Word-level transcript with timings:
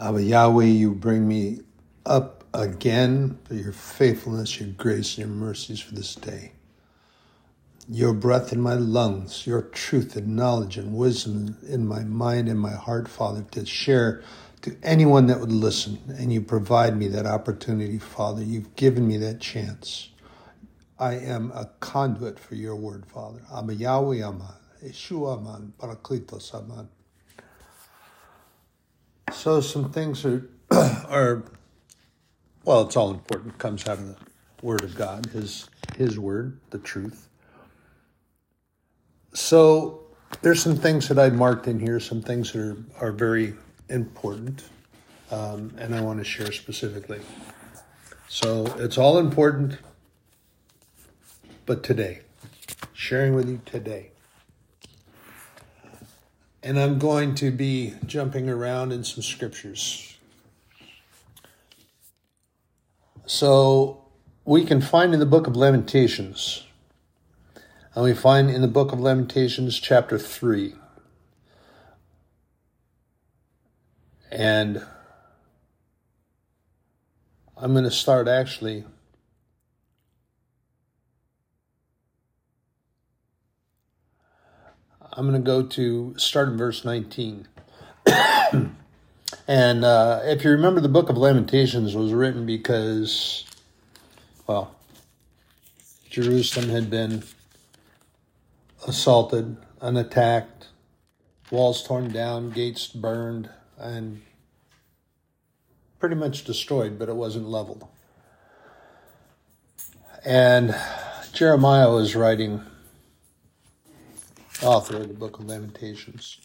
Abba 0.00 0.22
Yahweh, 0.22 0.64
you 0.64 0.94
bring 0.94 1.26
me 1.26 1.58
up 2.06 2.44
again 2.54 3.36
for 3.42 3.54
your 3.54 3.72
faithfulness, 3.72 4.60
your 4.60 4.68
grace, 4.70 5.18
and 5.18 5.26
your 5.26 5.36
mercies 5.36 5.80
for 5.80 5.92
this 5.92 6.14
day. 6.14 6.52
Your 7.88 8.12
breath 8.12 8.52
in 8.52 8.60
my 8.60 8.74
lungs, 8.74 9.44
your 9.44 9.62
truth 9.62 10.14
and 10.14 10.36
knowledge 10.36 10.76
and 10.76 10.94
wisdom 10.94 11.56
in 11.68 11.84
my 11.88 12.04
mind 12.04 12.48
and 12.48 12.60
my 12.60 12.74
heart, 12.74 13.08
Father, 13.08 13.44
to 13.50 13.66
share 13.66 14.22
to 14.62 14.76
anyone 14.84 15.26
that 15.26 15.40
would 15.40 15.50
listen. 15.50 15.98
And 16.16 16.32
you 16.32 16.42
provide 16.42 16.96
me 16.96 17.08
that 17.08 17.26
opportunity, 17.26 17.98
Father. 17.98 18.44
You've 18.44 18.76
given 18.76 19.08
me 19.08 19.16
that 19.16 19.40
chance. 19.40 20.10
I 21.00 21.14
am 21.14 21.50
a 21.52 21.70
conduit 21.80 22.38
for 22.38 22.54
your 22.54 22.76
word, 22.76 23.04
Father. 23.06 23.42
Abba 23.52 23.74
Yahweh 23.74 24.22
Aman, 24.22 24.46
Yeshua 24.84 25.38
Aman, 25.38 25.72
Parakletos 25.76 26.54
Aman. 26.54 26.88
So 29.32 29.60
some 29.60 29.90
things 29.92 30.24
are 30.24 30.48
are 30.70 31.44
well, 32.64 32.82
it's 32.82 32.96
all 32.96 33.10
important. 33.10 33.58
Comes 33.58 33.86
out 33.86 33.98
of 33.98 34.06
the 34.06 34.16
Word 34.62 34.84
of 34.84 34.94
God, 34.94 35.26
His 35.26 35.68
His 35.96 36.18
Word, 36.18 36.58
the 36.70 36.78
truth. 36.78 37.28
So 39.32 40.02
there's 40.42 40.62
some 40.62 40.76
things 40.76 41.08
that 41.08 41.18
I 41.18 41.30
marked 41.30 41.66
in 41.66 41.78
here, 41.78 42.00
some 42.00 42.22
things 42.22 42.52
that 42.52 42.60
are, 42.60 42.76
are 43.00 43.12
very 43.12 43.54
important, 43.88 44.64
um, 45.30 45.72
and 45.78 45.94
I 45.94 46.00
want 46.00 46.18
to 46.18 46.24
share 46.24 46.52
specifically. 46.52 47.20
So 48.28 48.66
it's 48.78 48.98
all 48.98 49.18
important, 49.18 49.78
but 51.66 51.82
today, 51.82 52.20
sharing 52.92 53.34
with 53.34 53.48
you 53.48 53.60
today. 53.64 54.10
And 56.62 56.78
I'm 56.78 56.98
going 56.98 57.34
to 57.36 57.50
be 57.50 57.94
jumping 58.04 58.48
around 58.48 58.92
in 58.92 59.04
some 59.04 59.22
scriptures. 59.22 60.18
So 63.26 64.04
we 64.44 64.64
can 64.64 64.80
find 64.80 65.12
in 65.12 65.20
the 65.20 65.26
book 65.26 65.46
of 65.46 65.54
Lamentations, 65.54 66.64
and 67.94 68.02
we 68.02 68.14
find 68.14 68.50
in 68.50 68.62
the 68.62 68.68
book 68.68 68.92
of 68.92 68.98
Lamentations, 68.98 69.78
chapter 69.78 70.18
3. 70.18 70.74
And 74.32 74.84
I'm 77.56 77.72
going 77.72 77.84
to 77.84 77.90
start 77.90 78.26
actually 78.26 78.84
I'm 85.18 85.28
going 85.28 85.42
to 85.42 85.44
go 85.44 85.64
to 85.64 86.14
start 86.16 86.48
in 86.48 86.56
verse 86.56 86.84
19. 86.84 87.48
and 89.48 89.84
uh, 89.84 90.20
if 90.22 90.44
you 90.44 90.50
remember, 90.50 90.80
the 90.80 90.88
book 90.88 91.08
of 91.08 91.18
Lamentations 91.18 91.96
was 91.96 92.12
written 92.12 92.46
because, 92.46 93.44
well, 94.46 94.76
Jerusalem 96.08 96.68
had 96.68 96.88
been 96.88 97.24
assaulted 98.86 99.56
and 99.80 99.98
attacked, 99.98 100.68
walls 101.50 101.82
torn 101.82 102.12
down, 102.12 102.50
gates 102.50 102.86
burned, 102.86 103.50
and 103.76 104.22
pretty 105.98 106.14
much 106.14 106.44
destroyed, 106.44 106.96
but 106.96 107.08
it 107.08 107.16
wasn't 107.16 107.48
leveled. 107.48 107.88
And 110.24 110.76
Jeremiah 111.32 111.90
was 111.90 112.14
writing 112.14 112.62
author 114.62 114.96
of 114.96 115.08
the 115.08 115.14
book 115.14 115.38
of 115.38 115.46
Lamentations. 115.46 116.38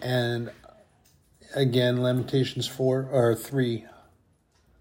And 0.00 0.50
again, 1.54 2.02
Lamentations 2.02 2.66
4 2.68 3.08
or 3.10 3.34
3 3.34 3.84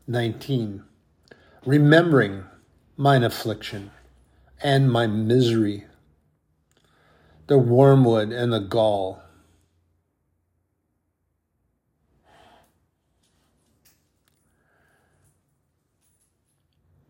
19. 0.07 0.83
Remembering 1.65 2.43
mine 2.95 3.23
affliction 3.23 3.89
and 4.61 4.91
my 4.91 5.07
misery, 5.07 5.85
the 7.47 7.57
wormwood 7.57 8.31
and 8.31 8.53
the 8.53 8.59
gall. 8.59 9.21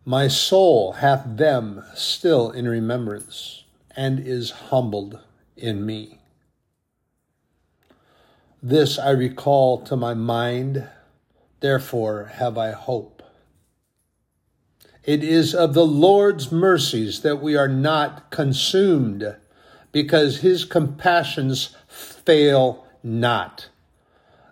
My 0.06 0.28
soul 0.30 0.94
hath 0.94 1.26
them 1.26 1.84
still 1.96 2.52
in 2.52 2.68
remembrance 2.68 3.65
and 3.96 4.20
is 4.20 4.52
humbled 4.52 5.20
in 5.56 5.86
me. 5.86 6.20
This 8.62 8.98
I 8.98 9.12
recall 9.12 9.82
to 9.84 9.96
my 9.96 10.14
mind, 10.14 10.88
therefore 11.60 12.32
have 12.36 12.58
I 12.58 12.72
hope. 12.72 13.22
It 15.04 15.24
is 15.24 15.54
of 15.54 15.76
the 15.76 15.86
Lord's 15.86 16.52
mercies 16.52 17.22
that 17.22 17.42
we 17.42 17.56
are 17.56 17.68
not 17.68 18.32
consumed, 18.32 19.36
because 19.92 20.40
his 20.40 20.66
compassions 20.66 21.76
fail 21.88 22.88
not. 23.04 23.70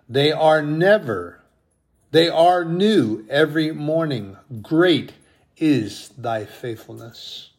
They 0.08 0.30
are 0.30 0.62
never, 0.62 1.40
they 2.12 2.28
are 2.28 2.64
new 2.64 3.26
every 3.28 3.72
morning. 3.72 4.36
Great 4.62 5.12
is 5.56 6.10
thy 6.16 6.44
faithfulness. 6.44 7.50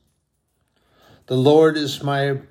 The 1.27 1.37
Lord 1.37 1.75
is 1.75 2.03
my 2.03 2.41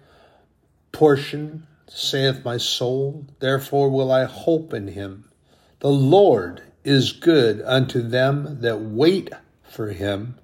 portion, 0.91 1.69
saith 1.87 2.45
my 2.45 2.57
soul, 2.57 3.27
therefore 3.39 3.89
will 3.89 4.11
I 4.11 4.25
hope 4.25 4.75
in 4.75 4.89
him. 4.89 5.31
The 5.79 5.91
Lord 5.91 6.63
is 6.83 7.13
good 7.13 7.63
unto 7.63 8.03
them 8.03 8.61
that 8.63 8.81
wait 8.81 9.31
for 9.63 9.91
him, 9.91 10.37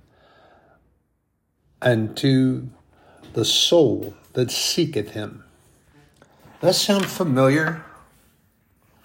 and 1.83 2.17
to 2.19 2.71
the 3.33 3.45
soul 3.45 4.15
that 4.35 4.53
seeketh 4.53 5.11
him. 5.11 5.43
Does 6.61 6.69
that 6.69 6.75
sound 6.75 7.07
familiar? 7.07 7.85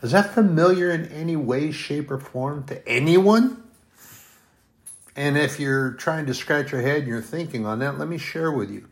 Is 0.03 0.11
that 0.11 0.35
familiar 0.35 0.91
in 0.91 1.05
any 1.05 1.35
way, 1.35 1.71
shape, 1.71 2.11
or 2.11 2.19
form 2.19 2.65
to 2.65 2.87
anyone? 2.87 3.63
And 5.15 5.35
if 5.35 5.59
you're 5.59 5.91
trying 5.91 6.27
to 6.27 6.33
scratch 6.35 6.71
your 6.71 6.81
head 6.81 6.99
and 6.99 7.07
you're 7.07 7.21
thinking 7.21 7.65
on 7.65 7.79
that, 7.79 7.97
let 7.97 8.07
me 8.07 8.19
share 8.19 8.51
with 8.51 8.69
you 8.69 8.87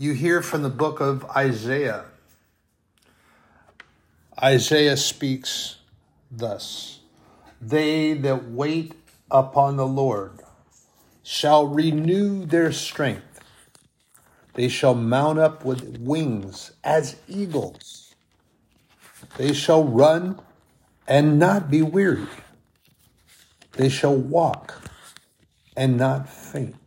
you 0.00 0.14
hear 0.14 0.40
from 0.40 0.62
the 0.62 0.70
book 0.70 0.98
of 0.98 1.26
Isaiah. 1.36 2.06
Isaiah 4.42 4.96
speaks 4.96 5.76
thus 6.30 7.00
They 7.60 8.14
that 8.14 8.50
wait 8.50 8.94
upon 9.30 9.76
the 9.76 9.86
Lord 9.86 10.40
shall 11.22 11.66
renew 11.66 12.46
their 12.46 12.72
strength. 12.72 13.40
They 14.54 14.68
shall 14.68 14.94
mount 14.94 15.38
up 15.38 15.66
with 15.66 15.98
wings 15.98 16.72
as 16.82 17.16
eagles. 17.28 18.14
They 19.36 19.52
shall 19.52 19.84
run 19.84 20.40
and 21.06 21.38
not 21.38 21.70
be 21.70 21.82
weary. 21.82 22.26
They 23.72 23.90
shall 23.90 24.16
walk 24.16 24.80
and 25.76 25.98
not 25.98 26.26
faint. 26.26 26.79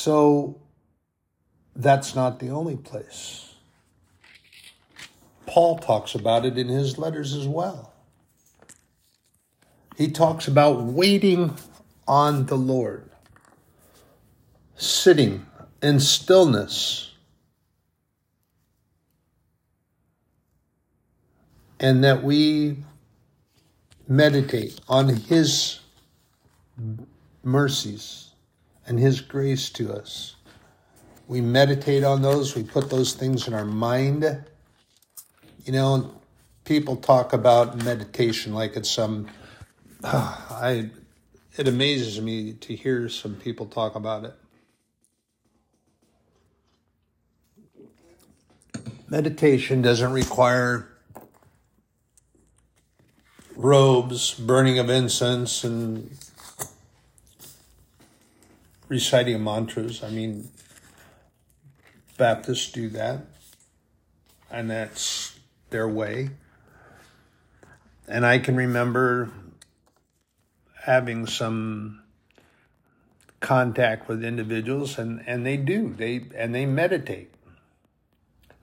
So 0.00 0.60
that's 1.74 2.14
not 2.14 2.38
the 2.38 2.50
only 2.50 2.76
place. 2.76 3.56
Paul 5.44 5.76
talks 5.76 6.14
about 6.14 6.46
it 6.46 6.56
in 6.56 6.68
his 6.68 6.98
letters 6.98 7.34
as 7.34 7.48
well. 7.48 7.92
He 9.96 10.08
talks 10.08 10.46
about 10.46 10.84
waiting 10.84 11.56
on 12.06 12.46
the 12.46 12.54
Lord, 12.54 13.10
sitting 14.76 15.44
in 15.82 15.98
stillness, 15.98 17.10
and 21.80 22.04
that 22.04 22.22
we 22.22 22.84
meditate 24.06 24.80
on 24.88 25.08
his 25.08 25.80
mercies 27.42 28.27
and 28.88 28.98
His 28.98 29.20
grace 29.20 29.70
to 29.70 29.92
us. 29.92 30.34
We 31.28 31.42
meditate 31.42 32.02
on 32.02 32.22
those, 32.22 32.56
we 32.56 32.62
put 32.62 32.88
those 32.88 33.12
things 33.12 33.46
in 33.46 33.52
our 33.54 33.66
mind. 33.66 34.24
You 35.64 35.72
know, 35.72 36.10
people 36.64 36.96
talk 36.96 37.34
about 37.34 37.84
meditation 37.84 38.54
like 38.54 38.76
it's 38.76 38.90
some. 38.90 39.28
I, 40.02 40.90
it 41.56 41.68
amazes 41.68 42.20
me 42.20 42.54
to 42.54 42.74
hear 42.74 43.08
some 43.08 43.34
people 43.34 43.66
talk 43.66 43.94
about 43.94 44.24
it. 44.24 44.34
Meditation 49.10 49.82
doesn't 49.82 50.12
require 50.12 50.88
robes, 53.56 54.34
burning 54.34 54.78
of 54.78 54.88
incense, 54.88 55.64
and 55.64 56.10
reciting 58.88 59.42
mantras. 59.42 60.02
I 60.02 60.10
mean, 60.10 60.48
Buddhists 62.16 62.72
do 62.72 62.88
that, 62.90 63.20
and 64.50 64.70
that's 64.70 65.38
their 65.70 65.88
way. 65.88 66.30
And 68.06 68.24
I 68.24 68.38
can 68.38 68.56
remember 68.56 69.30
having 70.82 71.26
some 71.26 72.00
contact 73.40 74.08
with 74.08 74.24
individuals 74.24 74.98
and, 74.98 75.22
and 75.26 75.46
they 75.46 75.56
do 75.56 75.94
they 75.96 76.24
and 76.34 76.54
they 76.54 76.66
meditate 76.66 77.32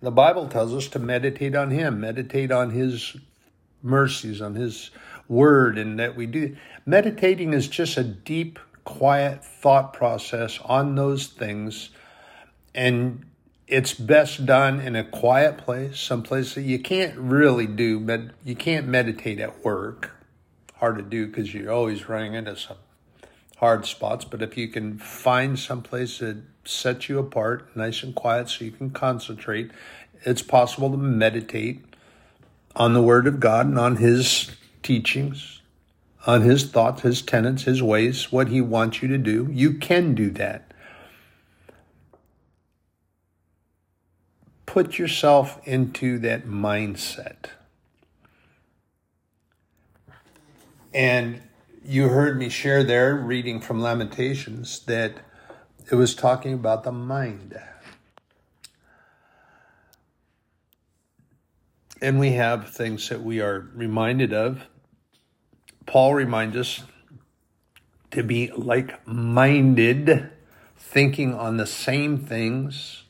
the 0.01 0.11
bible 0.11 0.49
tells 0.49 0.73
us 0.73 0.87
to 0.87 0.99
meditate 0.99 1.55
on 1.55 1.71
him 1.71 2.01
meditate 2.01 2.51
on 2.51 2.71
his 2.71 3.15
mercies 3.81 4.41
on 4.41 4.55
his 4.55 4.91
word 5.29 5.77
and 5.77 5.97
that 5.97 6.15
we 6.15 6.25
do 6.25 6.55
meditating 6.85 7.53
is 7.53 7.69
just 7.69 7.95
a 7.95 8.03
deep 8.03 8.59
quiet 8.85 9.43
thought 9.43 9.93
process 9.93 10.59
on 10.63 10.95
those 10.95 11.27
things. 11.27 11.89
And 12.73 13.25
it's 13.67 13.93
best 13.93 14.45
done 14.45 14.79
in 14.79 14.95
a 14.95 15.03
quiet 15.03 15.57
place 15.57 15.99
someplace 15.99 16.53
that 16.53 16.61
you 16.61 16.77
can't 16.77 17.17
really 17.17 17.65
do 17.65 17.99
but 17.99 18.21
you 18.43 18.55
can't 18.55 18.87
meditate 18.87 19.39
at 19.39 19.65
work. 19.65 20.11
Hard 20.75 20.97
to 20.97 21.03
do 21.03 21.27
because 21.27 21.53
you're 21.53 21.71
always 21.71 22.07
running 22.07 22.35
into 22.35 22.55
some 22.55 22.77
hard 23.57 23.85
spots, 23.85 24.25
but 24.25 24.41
if 24.41 24.57
you 24.57 24.67
can 24.67 24.97
find 24.97 25.57
some 25.57 25.81
place 25.81 26.19
that 26.19 26.37
sets 26.65 27.07
you 27.07 27.19
apart, 27.19 27.75
nice 27.75 28.03
and 28.03 28.13
quiet, 28.13 28.49
so 28.49 28.65
you 28.65 28.71
can 28.71 28.89
concentrate, 28.89 29.71
it's 30.23 30.41
possible 30.41 30.91
to 30.91 30.97
meditate 30.97 31.83
on 32.75 32.93
the 32.93 33.01
Word 33.01 33.27
of 33.27 33.39
God 33.39 33.67
and 33.67 33.79
on 33.79 33.95
His 33.97 34.51
teachings, 34.83 35.54
on 36.25 36.41
His 36.41 36.63
thoughts, 36.65 37.01
His 37.01 37.21
tenets, 37.21 37.63
His 37.63 37.81
ways, 37.81 38.31
what 38.31 38.49
He 38.49 38.61
wants 38.61 39.01
you 39.01 39.07
to 39.07 39.17
do. 39.17 39.47
You 39.51 39.73
can 39.73 40.15
do 40.15 40.29
that. 40.31 40.73
Put 44.65 44.97
yourself 44.97 45.65
into 45.65 46.19
that 46.19 46.45
mindset. 46.45 47.45
And 50.93 51.41
you 51.85 52.09
heard 52.09 52.37
me 52.37 52.49
share 52.49 52.83
there, 52.83 53.15
reading 53.15 53.61
from 53.61 53.79
Lamentations, 53.81 54.79
that 54.85 55.13
it 55.91 55.95
was 55.95 56.15
talking 56.15 56.53
about 56.53 56.83
the 56.83 56.91
mind. 56.91 57.59
And 62.01 62.19
we 62.19 62.31
have 62.31 62.69
things 62.69 63.07
that 63.09 63.21
we 63.21 63.39
are 63.39 63.69
reminded 63.73 64.33
of. 64.33 64.67
Paul 65.85 66.15
reminds 66.15 66.57
us 66.57 66.83
to 68.11 68.23
be 68.23 68.51
like 68.51 69.05
minded, 69.07 70.29
thinking 70.77 71.33
on 71.33 71.57
the 71.57 71.67
same 71.67 72.17
things, 72.17 73.03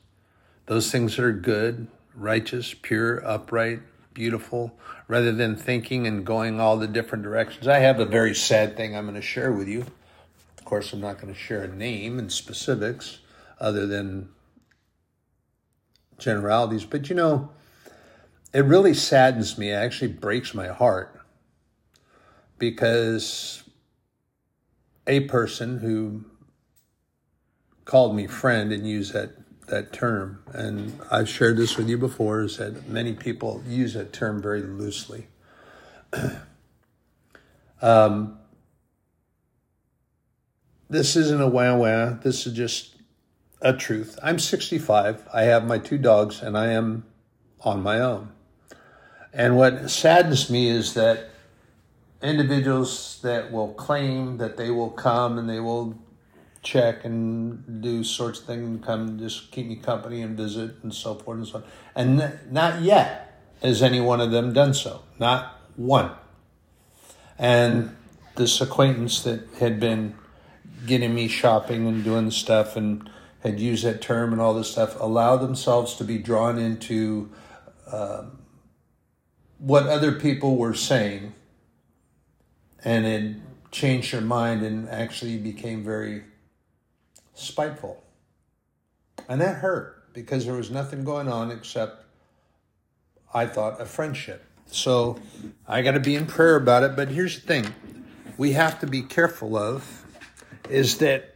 those 0.66 0.92
things 0.92 1.16
that 1.16 1.24
are 1.24 1.32
good, 1.32 1.88
righteous, 2.16 2.74
pure, 2.74 3.26
upright, 3.26 3.80
beautiful, 4.14 4.78
rather 5.08 5.32
than 5.32 5.56
thinking 5.56 6.08
and 6.08 6.26
going 6.26 6.60
all 6.60 6.78
the 6.78 6.88
different 6.88 7.24
directions. 7.24 7.68
I 7.68 7.80
have 7.80 8.00
a 8.00 8.06
very 8.06 8.34
sad 8.34 8.76
thing 8.76 8.96
I'm 8.96 9.06
going 9.06 9.16
to 9.16 9.22
share 9.22 9.52
with 9.52 9.68
you. 9.68 9.86
Of 10.58 10.66
course, 10.66 10.92
I'm 10.94 11.02
not 11.02 11.22
going 11.22 11.34
to 11.34 11.40
share 11.40 11.64
a 11.64 11.68
name 11.68 12.18
and 12.18 12.32
specifics 12.32 13.20
other 13.60 13.86
than 13.86 14.30
generalities, 16.18 16.86
but 16.86 17.10
you 17.10 17.16
know, 17.16 17.52
it 18.54 18.66
really 18.66 18.94
saddens 18.94 19.58
me. 19.58 19.72
It 19.72 19.76
actually 19.76 20.14
breaks 20.14 20.54
my 20.54 20.68
heart 20.68 21.15
because 22.58 23.64
a 25.08 25.22
person 25.22 25.80
who 25.80 26.26
called 27.86 28.16
me 28.16 28.28
friend 28.28 28.72
and 28.72 28.88
used 28.88 29.14
that 29.14 29.32
that 29.68 29.92
term, 29.92 30.44
and 30.54 31.00
I've 31.10 31.28
shared 31.28 31.58
this 31.58 31.76
with 31.76 31.90
you 31.90 31.98
before, 31.98 32.42
is 32.42 32.58
that 32.58 32.88
many 32.88 33.14
people 33.14 33.64
use 33.68 33.96
that 33.96 34.14
term 34.14 34.42
very 34.42 34.62
loosely. 34.62 35.28
um, 37.82 38.38
this 40.88 41.16
isn't 41.16 41.42
a 41.42 41.48
wah 41.48 41.76
wah. 41.76 42.12
This 42.12 42.46
is 42.46 42.54
just 42.54 42.96
a 43.62 43.74
truth. 43.74 44.20
I'm 44.22 44.38
65. 44.38 45.28
I 45.34 45.44
have 45.44 45.66
my 45.66 45.80
two 45.80 45.98
dogs, 45.98 46.42
and 46.42 46.58
I 46.58 46.68
am 46.68 47.06
on 47.62 47.82
my 47.82 48.00
own. 48.00 48.32
And 49.34 49.58
what 49.58 49.90
saddens 49.90 50.50
me 50.50 50.70
is 50.70 50.94
that 50.94 51.30
individuals 52.22 53.20
that 53.24 53.52
will 53.52 53.74
claim 53.74 54.38
that 54.38 54.58
they 54.58 54.72
will 54.72 54.90
come 54.90 55.38
and 55.38 55.50
they 55.50 55.60
will 55.60 55.98
check 56.64 57.06
and 57.06 57.82
do 57.82 58.04
sorts 58.04 58.40
of 58.40 58.46
things 58.46 58.68
and 58.68 58.84
come 58.84 59.20
just 59.20 59.52
keep 59.52 59.68
me 59.68 59.76
company 59.76 60.22
and 60.22 60.36
visit 60.36 60.76
and 60.82 60.94
so 60.94 61.14
forth 61.16 61.38
and 61.38 61.48
so 61.48 61.58
on. 61.58 61.64
And 61.96 62.40
not 62.52 62.82
yet 62.82 63.42
has 63.62 63.82
any 63.82 64.02
one 64.02 64.20
of 64.20 64.32
them 64.32 64.54
done 64.54 64.74
so. 64.74 65.04
Not 65.20 65.60
one. 65.76 66.12
And 67.38 67.96
this 68.36 68.60
acquaintance 68.62 69.22
that 69.24 69.48
had 69.60 69.80
been 69.80 70.16
getting 70.86 71.14
me 71.14 71.28
shopping 71.28 71.88
and 71.88 72.04
doing 72.04 72.32
stuff 72.32 72.76
and 72.76 73.10
had 73.42 73.60
used 73.60 73.86
that 73.86 74.02
term 74.02 74.34
and 74.34 74.42
all 74.42 74.54
this 74.54 74.72
stuff 74.72 75.00
allow 75.00 75.38
themselves 75.38 75.96
to 75.96 76.04
be 76.04 76.18
drawn 76.18 76.58
into 76.58 77.30
um, 77.92 78.40
what 79.58 79.88
other 79.88 80.12
people 80.14 80.58
were 80.58 80.74
saying 80.74 81.34
and 82.86 83.06
it 83.06 83.36
changed 83.72 84.12
her 84.12 84.22
mind 84.22 84.62
and 84.62 84.88
actually 84.90 85.38
became 85.38 85.84
very 85.84 86.24
spiteful. 87.34 88.04
And 89.28 89.42
that 89.42 89.56
hurt 89.58 90.14
because 90.14 90.46
there 90.46 90.54
was 90.54 90.70
nothing 90.72 91.04
going 91.04 91.28
on 91.28 91.52
except, 91.52 92.06
I 93.34 93.48
thought, 93.48 93.82
a 93.82 93.86
friendship. 93.86 94.46
So 94.68 95.20
I 95.68 95.82
got 95.82 95.92
to 95.92 96.00
be 96.00 96.16
in 96.16 96.28
prayer 96.28 96.56
about 96.56 96.84
it. 96.84 96.96
But 96.96 97.10
here's 97.10 97.42
the 97.42 97.48
thing 97.48 97.74
we 98.38 98.54
have 98.54 98.80
to 98.80 98.88
be 98.88 99.02
careful 99.02 99.58
of 99.58 100.06
is 100.70 101.00
that 101.00 101.36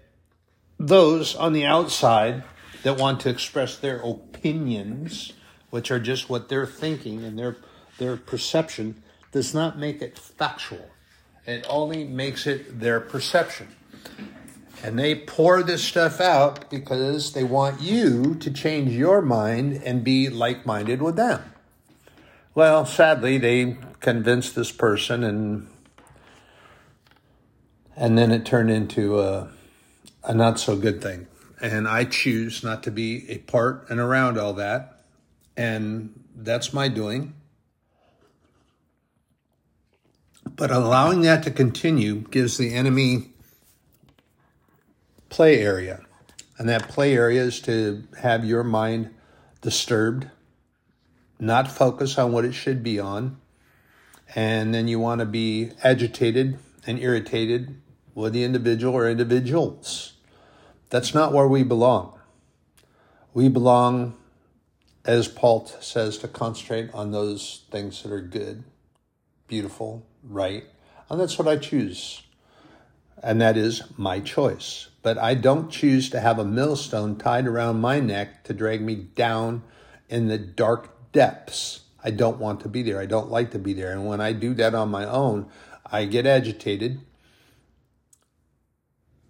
those 0.80 1.36
on 1.36 1.54
the 1.54 1.66
outside 1.66 2.44
that 2.84 2.98
want 2.98 3.20
to 3.22 3.30
express 3.30 3.76
their 3.76 3.98
opinions, 3.98 5.34
which 5.72 5.92
are 5.92 6.00
just 6.00 6.30
what 6.30 6.48
they're 6.48 6.66
thinking 6.66 7.24
and 7.24 7.38
their 7.38 7.58
their 7.98 8.16
perception, 8.16 9.04
does 9.32 9.54
not 9.54 9.78
make 9.78 10.02
it 10.02 10.18
factual. 10.18 10.90
It 11.50 11.66
only 11.68 12.04
makes 12.04 12.46
it 12.46 12.80
their 12.80 13.00
perception. 13.00 13.70
And 14.84 15.00
they 15.00 15.16
pour 15.16 15.64
this 15.64 15.84
stuff 15.84 16.22
out 16.22 16.70
because 16.70 17.34
they 17.34 17.44
want 17.44 17.82
you 17.82 18.36
to 18.36 18.52
change 18.52 18.92
your 18.92 19.20
mind 19.24 19.82
and 19.84 20.04
be 20.04 20.30
like 20.30 20.68
minded 20.68 21.02
with 21.02 21.16
them. 21.16 21.42
Well, 22.54 22.86
sadly, 22.86 23.40
they 23.40 23.78
convinced 24.00 24.56
this 24.56 24.72
person, 24.72 25.24
and 25.24 25.68
and 27.96 28.16
then 28.16 28.32
it 28.32 28.46
turned 28.46 28.70
into 28.70 29.20
a, 29.20 29.50
a 30.24 30.36
not 30.36 30.60
so 30.60 30.78
good 30.78 31.02
thing. 31.02 31.26
And 31.60 31.88
I 31.88 32.06
choose 32.06 32.64
not 32.64 32.84
to 32.84 32.92
be 32.92 33.28
a 33.28 33.40
part 33.40 33.90
and 33.90 34.00
around 34.00 34.38
all 34.38 34.54
that. 34.54 35.02
And 35.58 36.24
that's 36.36 36.72
my 36.74 36.90
doing. 36.90 37.34
But 40.60 40.72
allowing 40.72 41.22
that 41.22 41.44
to 41.44 41.52
continue 41.52 42.16
gives 42.16 42.58
the 42.58 42.74
enemy 42.74 43.30
play 45.30 45.62
area. 45.62 46.02
And 46.58 46.68
that 46.68 46.90
play 46.90 47.16
area 47.16 47.44
is 47.44 47.62
to 47.62 48.04
have 48.22 48.44
your 48.44 48.66
mind 48.66 49.16
disturbed, 49.62 50.30
not 51.40 51.72
focus 51.72 52.18
on 52.18 52.34
what 52.34 52.44
it 52.44 52.52
should 52.52 52.84
be 52.84 53.00
on. 53.00 53.40
And 54.36 54.74
then 54.74 54.90
you 54.90 55.00
want 55.00 55.20
to 55.20 55.26
be 55.26 55.72
agitated 55.82 56.60
and 56.86 57.00
irritated 57.00 57.82
with 58.14 58.34
the 58.34 58.44
individual 58.44 58.96
or 58.96 59.10
individuals. 59.10 60.18
That's 60.90 61.14
not 61.14 61.32
where 61.32 61.48
we 61.48 61.64
belong. 61.64 62.20
We 63.34 63.48
belong, 63.48 64.18
as 65.06 65.30
Paul 65.30 65.68
says, 65.80 66.18
to 66.18 66.28
concentrate 66.28 66.94
on 66.94 67.12
those 67.14 67.64
things 67.72 68.04
that 68.04 68.12
are 68.12 68.20
good, 68.20 68.66
beautiful, 69.48 70.06
right. 70.24 70.66
And 71.10 71.20
that's 71.20 71.38
what 71.38 71.48
I 71.48 71.58
choose. 71.58 72.24
And 73.22 73.42
that 73.42 73.58
is 73.58 73.84
my 73.98 74.20
choice 74.20 74.90
but 75.02 75.18
I 75.18 75.34
don't 75.34 75.70
choose 75.70 76.10
to 76.10 76.20
have 76.20 76.40
a 76.40 76.46
millstone 76.46 77.16
tied 77.16 77.48
around 77.48 77.80
my 77.80 78.00
neck 78.00 78.44
to 78.46 78.54
drag 78.54 78.82
me 78.82 78.96
down 78.96 79.64
in 80.10 80.28
the 80.28 80.38
dark 80.38 81.12
depths. 81.12 81.82
I 82.04 82.12
don't 82.12 82.40
want 82.40 82.62
to 82.62 82.70
be 82.70 82.84
there. 82.84 83.00
I 83.00 83.06
don't 83.06 83.32
like 83.32 83.52
to 83.52 83.60
be 83.60 83.74
there. 83.74 83.92
And 83.92 84.08
when 84.08 84.22
I 84.22 84.34
do 84.34 84.54
that 84.56 84.76
on 84.76 84.90
my 84.90 85.06
own, 85.06 85.48
I 85.86 86.06
get 86.06 86.26
agitated. 86.26 87.00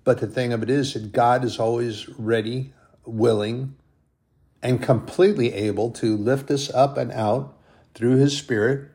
But 0.03 0.19
the 0.19 0.27
thing 0.27 0.53
of 0.53 0.63
it 0.63 0.69
is 0.69 0.93
that 0.93 1.11
God 1.11 1.43
is 1.43 1.59
always 1.59 2.09
ready, 2.09 2.73
willing, 3.05 3.75
and 4.61 4.81
completely 4.81 5.53
able 5.53 5.91
to 5.91 6.17
lift 6.17 6.49
us 6.49 6.69
up 6.71 6.97
and 6.97 7.11
out 7.11 7.55
through 7.93 8.17
His 8.17 8.35
Spirit. 8.35 8.89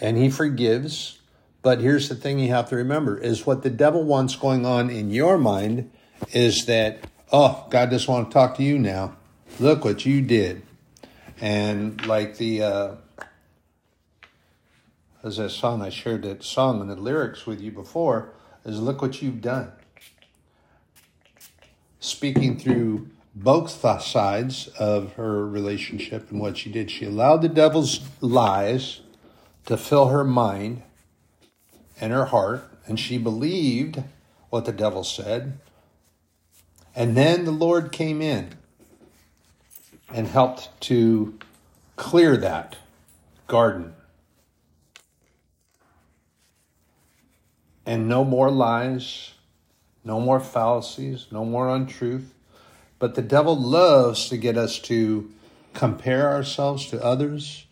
And 0.00 0.16
He 0.16 0.30
forgives 0.30 1.20
but 1.62 1.80
here's 1.80 2.08
the 2.08 2.14
thing 2.14 2.38
you 2.38 2.48
have 2.48 2.70
to 2.70 2.76
remember 2.76 3.18
is 3.18 3.46
what 3.46 3.62
the 3.62 3.70
devil 3.70 4.02
wants 4.02 4.34
going 4.34 4.64
on 4.64 4.88
in 4.88 5.10
your 5.10 5.36
mind 5.36 5.90
is 6.32 6.66
that, 6.66 7.06
oh, 7.32 7.66
God 7.70 7.90
doesn't 7.90 8.12
want 8.12 8.30
to 8.30 8.32
talk 8.32 8.56
to 8.56 8.62
you 8.62 8.78
now. 8.78 9.16
Look 9.58 9.84
what 9.84 10.06
you 10.06 10.22
did. 10.22 10.62
And 11.40 12.04
like 12.06 12.38
the, 12.38 12.62
uh, 12.62 12.94
as 15.22 15.36
that 15.36 15.50
song, 15.50 15.82
I 15.82 15.90
shared 15.90 16.22
that 16.22 16.42
song 16.42 16.80
and 16.80 16.90
the 16.90 16.96
lyrics 16.96 17.46
with 17.46 17.60
you 17.60 17.70
before, 17.70 18.32
is 18.64 18.80
look 18.80 19.02
what 19.02 19.20
you've 19.20 19.42
done. 19.42 19.72
Speaking 21.98 22.58
through 22.58 23.10
both 23.34 23.70
sides 24.02 24.68
of 24.78 25.12
her 25.14 25.46
relationship 25.46 26.30
and 26.30 26.40
what 26.40 26.56
she 26.56 26.72
did, 26.72 26.90
she 26.90 27.04
allowed 27.04 27.42
the 27.42 27.48
devil's 27.48 28.00
lies 28.22 29.02
to 29.66 29.76
fill 29.76 30.08
her 30.08 30.24
mind 30.24 30.82
and 32.00 32.12
her 32.12 32.26
heart, 32.26 32.64
and 32.86 32.98
she 32.98 33.18
believed 33.18 34.02
what 34.48 34.64
the 34.64 34.72
devil 34.72 35.04
said. 35.04 35.58
And 36.94 37.16
then 37.16 37.44
the 37.44 37.52
Lord 37.52 37.92
came 37.92 38.20
in 38.20 38.54
and 40.12 40.26
helped 40.26 40.68
to 40.82 41.38
clear 41.96 42.36
that 42.36 42.76
garden. 43.46 43.94
And 47.86 48.08
no 48.08 48.24
more 48.24 48.50
lies, 48.50 49.32
no 50.04 50.20
more 50.20 50.40
fallacies, 50.40 51.26
no 51.30 51.44
more 51.44 51.68
untruth. 51.68 52.34
But 52.98 53.14
the 53.14 53.22
devil 53.22 53.56
loves 53.56 54.28
to 54.28 54.36
get 54.36 54.56
us 54.56 54.78
to 54.80 55.30
compare 55.74 56.30
ourselves 56.30 56.86
to 56.90 57.02
others, 57.02 57.66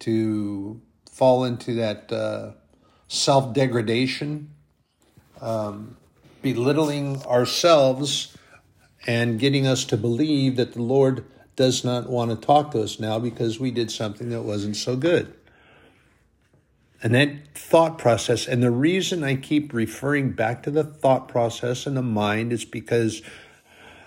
to 0.00 0.80
fall 1.14 1.44
into 1.44 1.74
that 1.74 2.12
uh, 2.12 2.50
self 3.06 3.54
degradation, 3.54 4.50
um, 5.40 5.96
belittling 6.42 7.22
ourselves, 7.22 8.36
and 9.06 9.38
getting 9.38 9.66
us 9.66 9.84
to 9.84 9.96
believe 9.96 10.56
that 10.56 10.72
the 10.72 10.82
Lord 10.82 11.24
does 11.54 11.84
not 11.84 12.10
want 12.10 12.32
to 12.32 12.46
talk 12.46 12.72
to 12.72 12.82
us 12.82 12.98
now 12.98 13.20
because 13.20 13.60
we 13.60 13.70
did 13.70 13.92
something 13.92 14.30
that 14.30 14.42
wasn't 14.42 14.74
so 14.76 14.96
good. 14.96 15.32
And 17.00 17.14
that 17.14 17.30
thought 17.54 17.96
process, 17.96 18.48
and 18.48 18.60
the 18.62 18.72
reason 18.72 19.22
I 19.22 19.36
keep 19.36 19.72
referring 19.72 20.32
back 20.32 20.64
to 20.64 20.70
the 20.70 20.82
thought 20.82 21.28
process 21.28 21.86
and 21.86 21.96
the 21.96 22.02
mind 22.02 22.52
is 22.52 22.64
because 22.64 23.22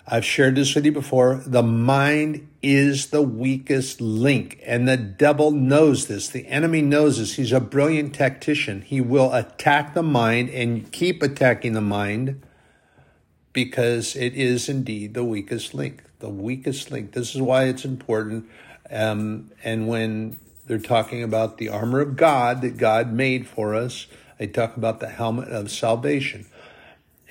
I've 0.10 0.24
shared 0.24 0.56
this 0.56 0.74
with 0.74 0.86
you 0.86 0.94
before. 0.94 1.42
The 1.46 1.64
mind 1.64 2.48
is 2.62 3.08
the 3.08 3.22
weakest 3.22 4.00
link, 4.00 4.62
and 4.66 4.88
the 4.88 4.96
devil 4.96 5.52
knows 5.52 6.08
this. 6.08 6.30
The 6.30 6.48
enemy 6.48 6.82
knows 6.82 7.18
this. 7.18 7.36
He's 7.36 7.52
a 7.52 7.60
brilliant 7.60 8.16
tactician. 8.16 8.82
He 8.84 9.02
will 9.02 9.34
attack 9.34 9.94
the 9.94 10.04
mind 10.04 10.50
and 10.50 10.90
keep 10.92 11.22
attacking 11.22 11.74
the 11.74 11.82
mind 11.82 12.42
because 13.52 14.16
it 14.16 14.34
is 14.34 14.70
indeed 14.70 15.14
the 15.14 15.26
weakest 15.26 15.74
link 15.74 16.04
the 16.20 16.30
weakest 16.30 16.92
link. 16.92 17.12
This 17.12 17.36
is 17.36 17.42
why 17.42 17.66
it's 17.66 17.86
important. 17.86 18.50
Um, 18.90 19.52
and 19.64 19.88
when 19.88 20.38
they're 20.66 20.80
talking 20.80 21.24
about 21.24 21.58
the 21.58 21.70
armor 21.70 22.00
of 22.00 22.16
God 22.16 22.62
that 22.62 22.78
God 22.78 23.12
made 23.12 23.48
for 23.48 23.76
us, 23.76 24.08
they 24.38 24.48
talk 24.48 24.78
about 24.78 25.00
the 25.00 25.10
helmet 25.10 25.50
of 25.50 25.70
salvation. 25.72 26.46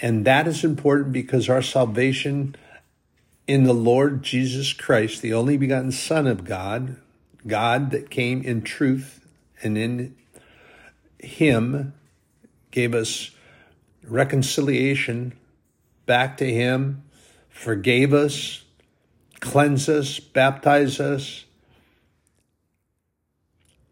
And 0.00 0.24
that 0.24 0.46
is 0.46 0.62
important 0.62 1.12
because 1.12 1.48
our 1.48 1.62
salvation 1.62 2.54
in 3.46 3.64
the 3.64 3.72
Lord 3.72 4.22
Jesus 4.22 4.72
Christ, 4.72 5.22
the 5.22 5.32
only 5.32 5.56
begotten 5.56 5.92
Son 5.92 6.26
of 6.26 6.44
God, 6.44 6.96
God 7.46 7.90
that 7.92 8.10
came 8.10 8.42
in 8.42 8.62
truth 8.62 9.24
and 9.62 9.78
in 9.78 10.16
Him 11.20 11.94
gave 12.70 12.94
us 12.94 13.30
reconciliation 14.02 15.34
back 16.06 16.36
to 16.38 16.52
Him, 16.52 17.04
forgave 17.48 18.12
us, 18.12 18.64
cleanse 19.40 19.88
us, 19.88 20.18
baptize 20.18 21.00
us. 21.00 21.44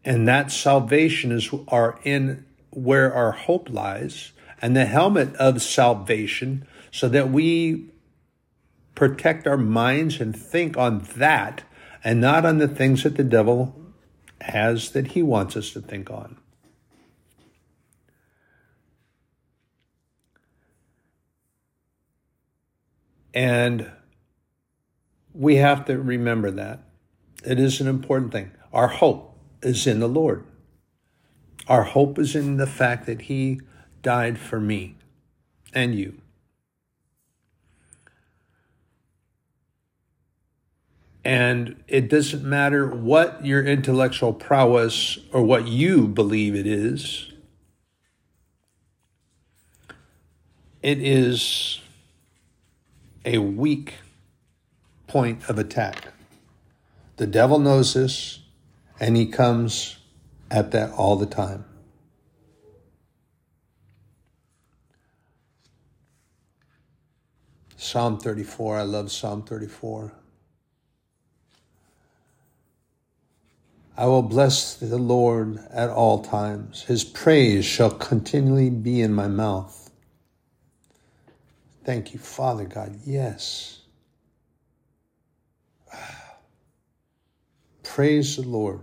And 0.03 0.27
that 0.27 0.51
salvation 0.51 1.31
is 1.31 1.49
our 1.67 1.99
in 2.03 2.45
where 2.69 3.13
our 3.13 3.31
hope 3.31 3.69
lies, 3.69 4.33
and 4.61 4.75
the 4.75 4.85
helmet 4.85 5.33
of 5.37 5.61
salvation, 5.61 6.67
so 6.91 7.07
that 7.09 7.29
we 7.29 7.89
protect 8.95 9.45
our 9.45 9.57
minds 9.57 10.19
and 10.19 10.35
think 10.35 10.77
on 10.77 11.05
that 11.17 11.63
and 12.03 12.21
not 12.21 12.45
on 12.45 12.57
the 12.57 12.67
things 12.67 13.03
that 13.03 13.17
the 13.17 13.23
devil 13.23 13.75
has 14.41 14.91
that 14.91 15.07
he 15.07 15.21
wants 15.21 15.55
us 15.57 15.71
to 15.71 15.81
think 15.81 16.09
on. 16.09 16.37
And 23.33 23.91
we 25.33 25.57
have 25.57 25.85
to 25.85 25.97
remember 25.97 26.49
that. 26.51 26.79
It 27.43 27.59
is 27.59 27.81
an 27.81 27.87
important 27.87 28.31
thing. 28.31 28.51
Our 28.71 28.87
hope 28.87 29.37
is 29.61 29.85
in 29.85 29.99
the 29.99 30.07
Lord. 30.07 30.45
Our 31.67 31.83
hope 31.83 32.17
is 32.17 32.35
in 32.35 32.57
the 32.57 32.67
fact 32.67 33.05
that 33.07 33.23
He 33.23 33.59
died 34.01 34.39
for 34.39 34.59
me 34.59 34.95
and 35.73 35.93
you. 35.93 36.21
And 41.25 41.83
it 41.87 42.07
doesn't 42.07 42.43
matter 42.43 42.87
what 42.87 43.43
your 43.43 43.63
intellectual 43.65 44.31
prowess 44.31 45.17
or 45.33 45.41
what 45.41 45.67
you 45.67 46.07
believe 46.07 46.53
it 46.53 46.67
is, 46.67 47.31
it 50.83 51.01
is 51.01 51.81
a 53.25 53.39
weak 53.39 53.95
point 55.07 55.49
of 55.49 55.57
attack. 55.57 56.13
The 57.17 57.25
devil 57.25 57.57
knows 57.57 57.95
this, 57.95 58.41
and 58.99 59.17
he 59.17 59.25
comes 59.25 59.97
at 60.51 60.69
that 60.71 60.91
all 60.91 61.15
the 61.15 61.25
time. 61.25 61.65
Psalm 67.77 68.19
34, 68.19 68.77
I 68.77 68.81
love 68.83 69.11
Psalm 69.11 69.41
34. 69.41 70.11
I 73.97 74.07
will 74.07 74.23
bless 74.23 74.75
the 74.75 74.97
Lord 74.97 75.59
at 75.71 75.89
all 75.89 76.21
times. 76.21 76.83
His 76.83 77.05
praise 77.05 77.63
shall 77.63 77.91
continually 77.91 78.69
be 78.69 79.01
in 79.01 79.13
my 79.13 79.27
mouth. 79.27 79.89
Thank 81.85 82.13
you, 82.13 82.19
Father 82.19 82.65
God. 82.65 82.99
Yes. 83.05 83.79
Praise 87.83 88.35
the 88.35 88.41
Lord. 88.41 88.81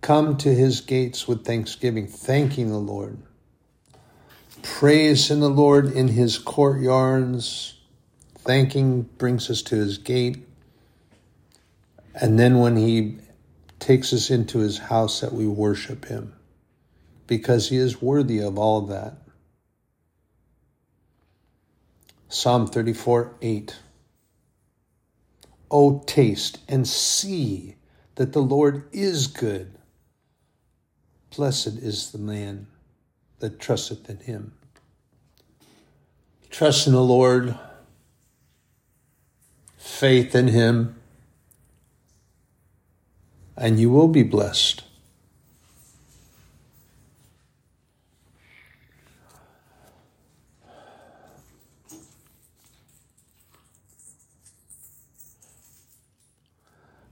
Come 0.00 0.36
to 0.38 0.54
his 0.54 0.80
gates 0.80 1.26
with 1.26 1.44
thanksgiving, 1.44 2.06
thanking 2.06 2.68
the 2.68 2.78
Lord. 2.78 3.18
Praise 4.62 5.30
in 5.30 5.40
the 5.40 5.50
Lord 5.50 5.90
in 5.92 6.08
his 6.08 6.38
courtyards. 6.38 7.74
Thanking 8.38 9.02
brings 9.18 9.50
us 9.50 9.60
to 9.62 9.76
his 9.76 9.98
gate. 9.98 10.46
And 12.14 12.38
then 12.38 12.58
when 12.58 12.76
he 12.76 13.18
takes 13.80 14.12
us 14.12 14.30
into 14.30 14.58
his 14.58 14.78
house, 14.78 15.20
that 15.20 15.32
we 15.32 15.46
worship 15.46 16.06
him 16.06 16.34
because 17.26 17.68
he 17.68 17.76
is 17.76 18.02
worthy 18.02 18.40
of 18.40 18.58
all 18.58 18.82
that. 18.82 19.14
Psalm 22.28 22.66
34 22.66 23.36
8. 23.40 23.76
Oh, 25.70 26.02
taste 26.06 26.58
and 26.68 26.86
see 26.86 27.76
that 28.16 28.32
the 28.32 28.42
Lord 28.42 28.88
is 28.92 29.28
good. 29.28 29.78
Blessed 31.36 31.78
is 31.78 32.10
the 32.10 32.18
man 32.18 32.66
that 33.38 33.58
trusteth 33.58 34.10
in 34.10 34.18
him. 34.18 34.52
Trust 36.50 36.88
in 36.88 36.92
the 36.92 37.02
Lord, 37.02 37.56
faith 39.76 40.34
in 40.34 40.48
him, 40.48 40.99
and 43.60 43.78
you 43.78 43.90
will 43.90 44.08
be 44.08 44.22
blessed. 44.22 44.82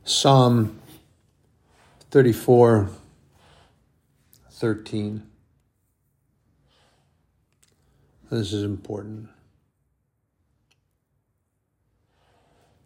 Psalm 0.05 0.81
34 2.11 2.89
13. 4.51 5.23
This 8.31 8.53
is 8.55 8.65
important. 8.65 9.29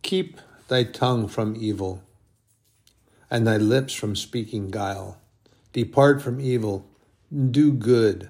Keep 0.03 0.39
thy 0.67 0.83
tongue 0.83 1.29
from 1.29 1.55
evil 1.57 2.03
and 3.33 3.47
thy 3.47 3.57
lips 3.57 3.95
from 3.95 4.15
speaking 4.15 4.71
guile. 4.71 5.17
Depart 5.73 6.21
from 6.21 6.39
evil, 6.39 6.87
do 7.51 7.73
good, 7.73 8.29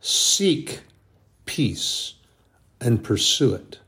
seek 0.00 0.80
peace, 1.46 2.14
and 2.80 3.04
pursue 3.04 3.54
it. 3.54 3.78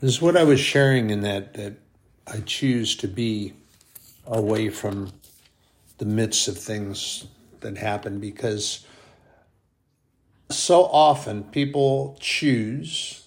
This 0.00 0.14
is 0.14 0.22
what 0.22 0.38
I 0.38 0.44
was 0.44 0.58
sharing 0.58 1.10
in 1.10 1.20
that 1.20 1.52
that 1.54 1.74
I 2.26 2.40
choose 2.40 2.96
to 2.96 3.08
be 3.08 3.52
away 4.26 4.70
from 4.70 5.12
the 5.98 6.06
midst 6.06 6.48
of 6.48 6.56
things 6.56 7.26
that 7.60 7.76
happen 7.76 8.20
because 8.20 8.86
so 10.48 10.84
often 10.84 11.44
people 11.44 12.16
choose 12.20 13.26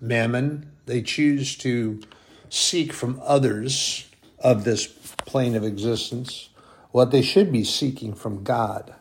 mammon, 0.00 0.72
they 0.86 1.02
choose 1.02 1.54
to 1.58 2.00
seek 2.48 2.94
from 2.94 3.20
others 3.22 4.06
of 4.42 4.64
this 4.64 4.86
plane 5.24 5.54
of 5.54 5.64
existence 5.64 6.50
what 6.90 7.10
they 7.10 7.22
should 7.22 7.50
be 7.50 7.64
seeking 7.64 8.14
from 8.14 8.44
God. 8.44 8.94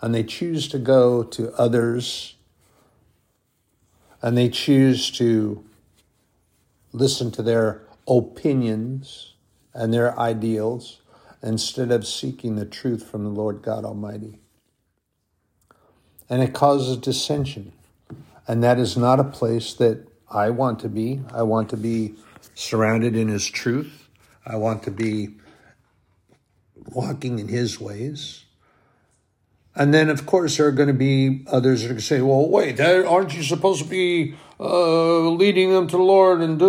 And 0.00 0.14
they 0.14 0.22
choose 0.22 0.68
to 0.68 0.78
go 0.78 1.24
to 1.24 1.52
others 1.54 2.34
and 4.22 4.36
they 4.36 4.48
choose 4.48 5.10
to 5.12 5.64
listen 6.92 7.30
to 7.32 7.42
their 7.42 7.82
opinions 8.06 9.34
and 9.74 9.92
their 9.92 10.18
ideals 10.18 11.00
instead 11.42 11.90
of 11.90 12.06
seeking 12.06 12.56
the 12.56 12.66
truth 12.66 13.08
from 13.08 13.24
the 13.24 13.30
Lord 13.30 13.62
God 13.62 13.84
Almighty. 13.84 14.40
And 16.28 16.42
it 16.42 16.52
causes 16.52 16.96
dissension. 16.96 17.72
And 18.46 18.62
that 18.62 18.78
is 18.78 18.96
not 18.96 19.20
a 19.20 19.24
place 19.24 19.74
that 19.74 20.06
I 20.30 20.50
want 20.50 20.80
to 20.80 20.88
be. 20.88 21.20
I 21.32 21.42
want 21.42 21.70
to 21.70 21.76
be 21.76 22.14
surrounded 22.54 23.14
in 23.16 23.28
His 23.28 23.46
truth. 23.46 23.97
I 24.48 24.56
want 24.56 24.82
to 24.84 24.90
be 24.90 25.34
walking 26.86 27.38
in 27.38 27.48
His 27.48 27.78
ways. 27.78 28.44
And 29.76 29.94
then, 29.94 30.08
of 30.08 30.26
course, 30.26 30.56
there 30.56 30.66
are 30.66 30.72
going 30.72 30.88
to 30.88 30.94
be 30.94 31.44
others 31.46 31.82
that 31.82 31.86
are 31.86 31.90
going 31.90 32.00
to 32.00 32.04
say, 32.04 32.20
well, 32.20 32.48
wait, 32.48 32.80
aren't 32.80 33.36
you 33.36 33.44
supposed 33.44 33.84
to 33.84 33.88
be 33.88 34.34
uh, 34.58 35.28
leading 35.28 35.70
them 35.70 35.86
to 35.86 35.96
the 35.96 36.02
Lord? 36.02 36.40
And. 36.40 36.60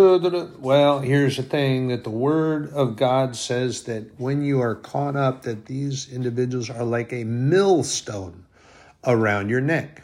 Well, 0.62 1.00
here's 1.00 1.36
the 1.36 1.42
thing 1.42 1.88
that 1.88 2.04
the 2.04 2.10
Word 2.10 2.70
of 2.72 2.94
God 2.94 3.34
says 3.34 3.82
that 3.84 4.20
when 4.20 4.42
you 4.42 4.60
are 4.60 4.76
caught 4.76 5.16
up, 5.16 5.42
that 5.42 5.66
these 5.66 6.12
individuals 6.12 6.70
are 6.70 6.84
like 6.84 7.12
a 7.12 7.24
millstone 7.24 8.44
around 9.04 9.48
your 9.48 9.60
neck. 9.60 10.02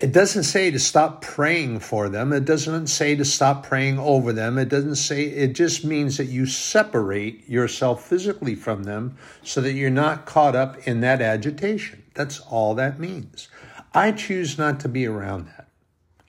It 0.00 0.12
doesn't 0.12 0.44
say 0.44 0.70
to 0.70 0.78
stop 0.78 1.22
praying 1.22 1.80
for 1.80 2.08
them. 2.08 2.32
It 2.32 2.44
doesn't 2.44 2.86
say 2.86 3.16
to 3.16 3.24
stop 3.24 3.66
praying 3.66 3.98
over 3.98 4.32
them. 4.32 4.56
It 4.56 4.68
doesn't 4.68 4.94
say, 4.94 5.24
it 5.24 5.54
just 5.54 5.84
means 5.84 6.18
that 6.18 6.26
you 6.26 6.46
separate 6.46 7.48
yourself 7.48 8.06
physically 8.06 8.54
from 8.54 8.84
them 8.84 9.18
so 9.42 9.60
that 9.60 9.72
you're 9.72 9.90
not 9.90 10.24
caught 10.24 10.54
up 10.54 10.86
in 10.86 11.00
that 11.00 11.20
agitation. 11.20 12.04
That's 12.14 12.38
all 12.38 12.76
that 12.76 13.00
means. 13.00 13.48
I 13.92 14.12
choose 14.12 14.56
not 14.56 14.78
to 14.80 14.88
be 14.88 15.04
around 15.04 15.46
that. 15.46 15.68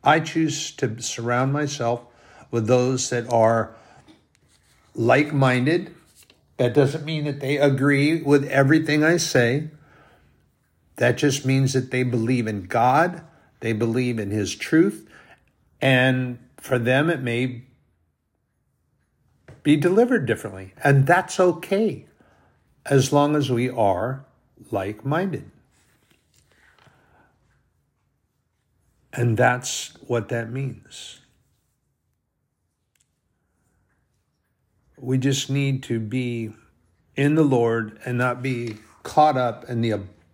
I 0.04 0.20
choose 0.20 0.72
to 0.78 1.00
surround 1.00 1.54
myself 1.54 2.02
with 2.50 2.66
those 2.66 3.12
that 3.12 3.32
are 3.32 3.76
like 4.96 5.32
minded. 5.32 5.94
That 6.58 6.74
doesn't 6.74 7.06
mean 7.06 7.26
that 7.26 7.40
they 7.40 7.58
agree 7.58 8.24
with 8.24 8.46
everything 8.46 9.04
I 9.04 9.18
say. 9.18 9.70
That 10.96 11.18
just 11.18 11.46
means 11.46 11.74
that 11.74 11.92
they 11.92 12.02
believe 12.02 12.48
in 12.48 12.64
God 12.64 13.24
they 13.60 13.74
believe 13.74 14.20
in 14.20 14.32
his 14.32 14.56
truth, 14.56 15.08
and 15.82 16.40
for 16.58 16.80
them 16.80 17.10
it 17.10 17.22
may 17.22 17.64
be 19.64 19.76
delivered 19.76 20.26
differently. 20.26 20.74
And 20.84 21.06
that's 21.06 21.40
okay 21.40 22.06
as 22.86 23.14
long 23.14 23.36
as 23.36 23.52
we 23.52 23.70
are 23.70 24.26
like 24.72 25.06
minded. 25.06 25.50
And 29.14 29.38
that's 29.38 29.98
what 30.06 30.30
that 30.30 30.52
means. 30.52 31.20
We 34.98 35.18
just 35.18 35.50
need 35.50 35.84
to 35.84 36.00
be 36.00 36.52
in 37.16 37.36
the 37.36 37.44
Lord 37.44 38.00
and 38.06 38.18
not 38.18 38.42
be 38.42 38.78
caught 39.04 39.38
up 39.38 39.66
in 39.66 39.82
the 39.82 39.92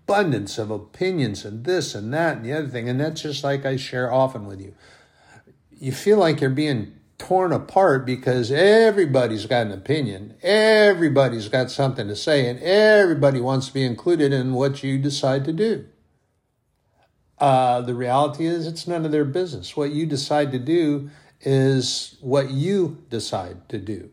abundance 0.08 0.60
of 0.60 0.70
opinions 0.70 1.44
and 1.46 1.66
this 1.66 1.96
and 1.96 2.14
that 2.14 2.38
and 2.38 2.46
the 2.46 2.54
other 2.54 2.68
thing. 2.68 2.88
And 2.88 3.00
that's 3.00 3.22
just 3.22 3.44
like 3.44 3.66
I 3.66 3.76
share 3.76 4.12
often 4.12 4.46
with 4.46 4.62
you. 4.62 4.76
You 5.72 5.92
feel 5.92 6.18
like 6.18 6.42
you're 6.42 6.50
being 6.52 6.94
torn 7.18 7.52
apart 7.52 8.06
because 8.06 8.52
everybody's 8.52 9.46
got 9.46 9.66
an 9.66 9.72
opinion, 9.72 10.36
everybody's 10.44 11.48
got 11.48 11.72
something 11.72 12.08
to 12.08 12.16
say, 12.16 12.48
and 12.48 12.60
everybody 12.60 13.42
wants 13.42 13.68
to 13.68 13.74
be 13.74 13.84
included 13.84 14.32
in 14.32 14.54
what 14.54 14.84
you 14.84 14.98
decide 15.00 15.44
to 15.46 15.54
do. 15.54 15.86
Uh, 17.40 17.82
the 17.82 17.96
reality 17.96 18.46
is, 18.46 18.68
it's 18.68 18.88
none 18.88 19.06
of 19.06 19.12
their 19.12 19.26
business. 19.26 19.76
What 19.76 19.92
you 19.92 20.06
decide 20.06 20.52
to 20.52 20.60
do 20.60 21.10
is 21.42 22.18
what 22.22 22.52
you 22.52 23.04
decide 23.10 23.68
to 23.70 23.78
do. 23.78 24.10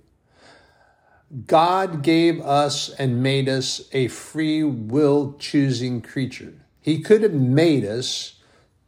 God 1.46 2.02
gave 2.02 2.40
us 2.42 2.90
and 2.90 3.22
made 3.22 3.48
us 3.48 3.88
a 3.92 4.08
free 4.08 4.62
will 4.62 5.34
choosing 5.38 6.02
creature. 6.02 6.66
He 6.80 7.00
could 7.00 7.22
have 7.22 7.32
made 7.32 7.86
us 7.86 8.34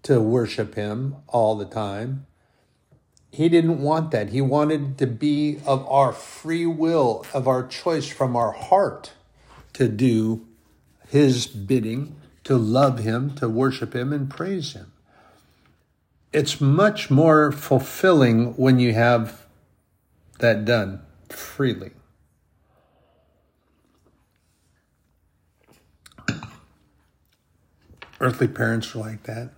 to 0.03 0.21
worship 0.21 0.75
Him 0.75 1.17
all 1.29 1.57
the 1.57 1.65
time. 1.65 2.27
He 3.31 3.49
didn't 3.49 3.81
want 3.81 4.11
that. 4.11 4.29
He 4.29 4.43
wanted 4.43 4.99
to 4.99 5.07
be 5.07 5.59
of 5.65 5.89
our 5.89 6.13
free 6.13 6.67
will, 6.67 7.25
of 7.33 7.49
our 7.49 7.67
choice 7.67 8.09
from 8.09 8.37
our 8.37 8.53
heart 8.53 9.13
to 9.73 9.89
do 9.89 10.47
His 11.09 11.47
bidding, 11.47 12.15
to 12.45 12.59
love 12.59 12.99
Him, 12.99 13.35
to 13.37 13.49
worship 13.49 13.95
Him, 13.95 14.13
and 14.13 14.29
praise 14.29 14.75
Him. 14.75 14.93
It's 16.31 16.61
much 16.61 17.11
more 17.11 17.51
fulfilling 17.51 18.55
when 18.57 18.79
you 18.79 18.93
have 18.93 19.47
that 20.41 20.67
done 20.67 21.01
freely. 21.31 21.93
Earthly 28.21 28.49
parents 28.49 28.95
are 28.95 29.01
like 29.01 29.25
that. 29.25 29.51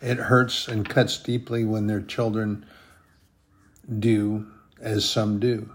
It 0.00 0.18
hurts 0.18 0.68
and 0.68 0.88
cuts 0.88 1.18
deeply 1.18 1.64
when 1.64 1.86
their 1.86 2.02
children 2.02 2.66
do 3.98 4.46
as 4.80 5.04
some 5.04 5.40
do. 5.40 5.72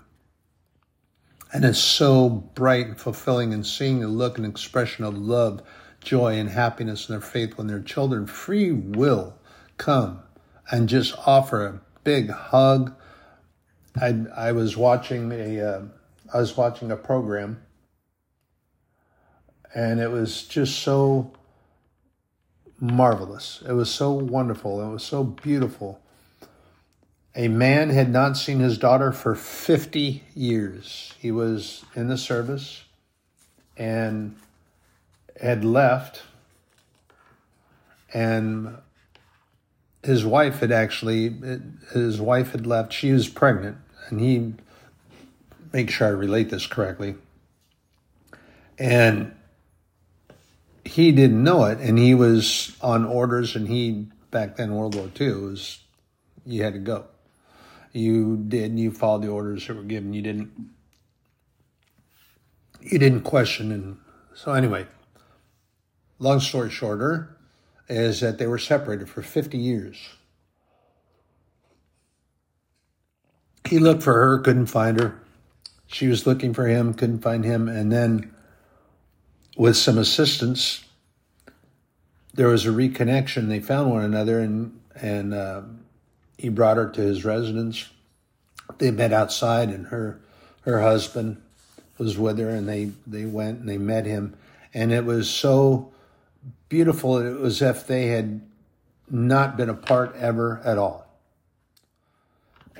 And 1.53 1.65
it's 1.65 1.79
so 1.79 2.29
bright 2.29 2.87
and 2.87 2.97
fulfilling 2.97 3.53
and 3.53 3.65
seeing 3.65 3.99
the 3.99 4.07
look 4.07 4.37
and 4.37 4.47
expression 4.47 5.03
of 5.03 5.17
love, 5.17 5.61
joy, 5.99 6.37
and 6.37 6.49
happiness 6.49 7.09
in 7.09 7.13
their 7.13 7.21
faith 7.21 7.57
when 7.57 7.67
their 7.67 7.81
children 7.81 8.25
free 8.25 8.71
will 8.71 9.35
come 9.77 10.21
and 10.69 10.87
just 10.87 11.15
offer 11.25 11.65
a 11.65 11.81
big 12.03 12.29
hug. 12.29 12.95
I, 13.99 14.25
I 14.35 14.51
was 14.53 14.77
watching 14.77 15.31
a 15.31 15.59
uh, 15.59 15.81
I 16.33 16.37
was 16.37 16.55
watching 16.55 16.91
a 16.91 16.95
program 16.95 17.61
and 19.73 19.99
it 19.99 20.11
was 20.11 20.43
just 20.43 20.79
so 20.79 21.31
marvelous. 22.79 23.63
It 23.67 23.73
was 23.73 23.89
so 23.89 24.11
wonderful. 24.11 24.81
It 24.81 24.91
was 24.91 25.03
so 25.03 25.23
beautiful. 25.23 26.01
A 27.35 27.47
man 27.47 27.89
had 27.89 28.11
not 28.11 28.35
seen 28.35 28.59
his 28.59 28.77
daughter 28.77 29.11
for 29.11 29.35
50 29.35 30.23
years. 30.35 31.13
He 31.19 31.31
was 31.31 31.85
in 31.95 32.09
the 32.09 32.17
service 32.17 32.83
and 33.77 34.35
had 35.39 35.63
left, 35.63 36.23
and 38.13 38.77
his 40.03 40.25
wife 40.25 40.59
had 40.59 40.71
actually, 40.71 41.33
his 41.93 42.19
wife 42.19 42.51
had 42.51 42.67
left. 42.67 42.91
She 42.91 43.13
was 43.13 43.29
pregnant, 43.29 43.77
and 44.09 44.19
he, 44.19 44.53
make 45.71 45.89
sure 45.89 46.07
I 46.07 46.11
relate 46.11 46.49
this 46.49 46.67
correctly. 46.67 47.15
And 48.77 49.33
he 50.85 51.11
didn't 51.11 51.43
know 51.43 51.65
it, 51.65 51.79
and 51.79 51.97
he 51.97 52.13
was 52.15 52.75
on 52.81 53.05
orders, 53.05 53.55
and 53.55 53.67
he 53.67 54.07
back 54.31 54.55
then 54.55 54.73
World 54.73 54.95
War 54.95 55.09
II 55.19 55.33
was 55.33 55.79
you 56.45 56.63
had 56.63 56.73
to 56.73 56.79
go. 56.79 57.05
You 57.93 58.37
did. 58.37 58.79
You 58.79 58.91
followed 58.91 59.23
the 59.23 59.29
orders 59.29 59.67
that 59.67 59.75
were 59.75 59.83
given. 59.83 60.13
You 60.13 60.21
didn't. 60.21 60.51
You 62.81 62.97
didn't 62.97 63.21
question, 63.21 63.71
and 63.71 63.97
so 64.33 64.53
anyway. 64.53 64.87
Long 66.19 66.39
story 66.39 66.69
shorter, 66.69 67.35
is 67.89 68.19
that 68.19 68.37
they 68.37 68.47
were 68.47 68.59
separated 68.59 69.09
for 69.09 69.21
fifty 69.21 69.57
years. 69.57 69.97
He 73.67 73.79
looked 73.79 74.03
for 74.03 74.13
her, 74.13 74.39
couldn't 74.39 74.67
find 74.67 74.99
her. 74.99 75.21
She 75.87 76.07
was 76.07 76.25
looking 76.25 76.53
for 76.53 76.67
him, 76.67 76.93
couldn't 76.93 77.21
find 77.21 77.43
him, 77.43 77.67
and 77.67 77.91
then 77.91 78.33
with 79.57 79.77
some 79.77 79.97
assistance, 79.97 80.83
there 82.33 82.47
was 82.47 82.65
a 82.65 82.69
reconnection. 82.69 83.49
They 83.49 83.59
found 83.59 83.91
one 83.91 84.03
another, 84.03 84.39
and 84.39 84.79
and 84.95 85.33
uh, 85.33 85.61
he 86.37 86.49
brought 86.49 86.77
her 86.77 86.89
to 86.89 87.01
his 87.01 87.25
residence. 87.25 87.89
They 88.77 88.91
met 88.91 89.13
outside, 89.13 89.69
and 89.69 89.87
her 89.87 90.19
her 90.61 90.81
husband 90.81 91.41
was 91.97 92.17
with 92.17 92.39
her, 92.39 92.49
and 92.49 92.67
they 92.67 92.91
they 93.05 93.25
went 93.25 93.59
and 93.59 93.69
they 93.69 93.77
met 93.77 94.05
him, 94.05 94.35
and 94.73 94.91
it 94.91 95.05
was 95.05 95.29
so 95.29 95.91
beautiful. 96.69 97.17
It 97.17 97.39
was 97.39 97.61
as 97.61 97.77
if 97.77 97.87
they 97.87 98.07
had 98.07 98.41
not 99.09 99.57
been 99.57 99.69
apart 99.69 100.15
ever 100.15 100.61
at 100.63 100.77
all. 100.77 101.05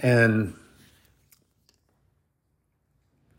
And 0.01 0.55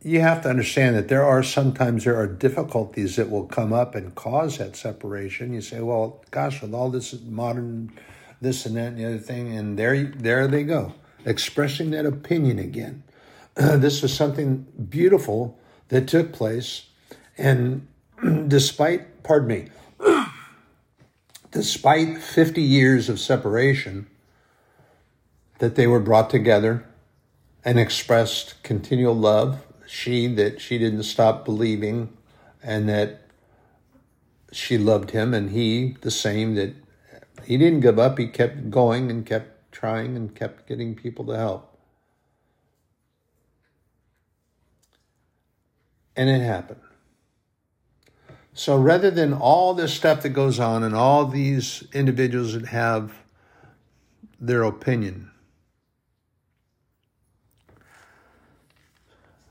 you 0.04 0.20
have 0.20 0.42
to 0.42 0.48
understand 0.48 0.96
that 0.96 1.08
there 1.08 1.24
are 1.24 1.42
sometimes 1.42 2.04
there 2.04 2.16
are 2.16 2.26
difficulties 2.26 3.16
that 3.16 3.30
will 3.30 3.46
come 3.46 3.72
up 3.72 3.94
and 3.94 4.14
cause 4.14 4.58
that 4.58 4.74
separation. 4.74 5.52
You 5.52 5.60
say, 5.60 5.80
well, 5.80 6.24
gosh, 6.30 6.60
with 6.60 6.74
all 6.74 6.90
this 6.90 7.14
modern 7.22 7.92
this 8.40 8.66
and 8.66 8.76
that 8.76 8.88
and 8.88 8.98
the 8.98 9.06
other 9.06 9.18
thing, 9.18 9.56
and 9.56 9.78
there 9.78 10.04
there 10.04 10.48
they 10.48 10.64
go, 10.64 10.94
expressing 11.24 11.90
that 11.90 12.04
opinion 12.04 12.58
again. 12.58 13.04
this 13.54 14.02
was 14.02 14.12
something 14.12 14.66
beautiful 14.88 15.58
that 15.88 16.08
took 16.08 16.32
place, 16.32 16.86
and 17.38 17.86
despite, 18.48 19.22
pardon 19.22 19.48
me, 19.48 19.68
despite 21.52 22.18
50 22.18 22.60
years 22.60 23.08
of 23.08 23.20
separation, 23.20 24.08
that 25.58 25.76
they 25.76 25.86
were 25.86 26.00
brought 26.00 26.28
together 26.28 26.84
and 27.64 27.78
expressed 27.78 28.60
continual 28.64 29.14
love 29.14 29.60
she 29.92 30.26
that 30.26 30.59
she 30.59 30.78
didn't 30.78 31.02
stop 31.02 31.44
believing 31.44 32.16
and 32.62 32.88
that 32.88 33.20
she 34.50 34.78
loved 34.78 35.11
him 35.11 35.35
and 35.35 35.50
he 35.50 35.94
the 36.00 36.11
same 36.11 36.55
that 36.55 36.74
he 37.44 37.59
didn't 37.59 37.81
give 37.81 37.98
up. 37.98 38.16
He 38.16 38.26
kept 38.26 38.70
going 38.70 39.11
and 39.11 39.26
kept 39.26 39.70
trying 39.70 40.16
and 40.16 40.35
kept 40.35 40.66
getting 40.66 40.94
people 40.94 41.26
to 41.26 41.33
help. 41.33 41.78
And 46.16 46.31
it 46.31 46.40
happened. 46.40 46.81
So 48.55 48.78
rather 48.78 49.11
than 49.11 49.35
all 49.35 49.74
this 49.74 49.92
stuff 49.92 50.22
that 50.22 50.31
goes 50.31 50.59
on 50.59 50.83
and 50.83 50.94
all 50.94 51.26
these 51.26 51.85
individuals 51.92 52.55
that 52.55 52.68
have 52.68 53.12
their 54.40 54.62
opinion 54.62 55.31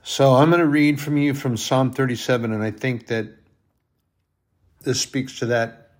So 0.04 0.34
I'm 0.34 0.50
going 0.50 0.60
to 0.60 0.66
read 0.66 1.00
from 1.00 1.16
you 1.16 1.32
from 1.32 1.56
Psalm 1.56 1.92
37, 1.92 2.52
and 2.52 2.60
I 2.60 2.72
think 2.72 3.06
that 3.06 3.28
this 4.82 5.00
speaks 5.00 5.38
to 5.38 5.46
that 5.46 5.92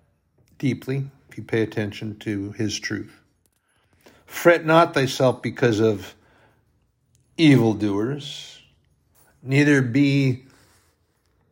deeply 0.57 1.09
if 1.29 1.37
you 1.37 1.43
pay 1.43 1.61
attention 1.61 2.19
to 2.19 2.51
his 2.51 2.77
truth. 2.77 3.21
Fret 4.25 4.65
not 4.65 4.93
thyself 4.93 5.41
because 5.41 5.79
of 5.79 6.15
evildoers, 7.37 8.61
neither 9.41 9.81
be 9.81 10.43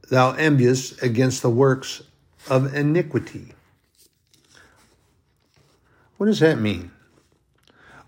thou 0.09 0.33
envious 0.33 1.01
against 1.01 1.41
the 1.41 1.49
works 1.49 2.03
of 2.49 2.75
iniquity. 2.75 3.53
What 6.17 6.25
does 6.25 6.39
that 6.39 6.59
mean? 6.59 6.91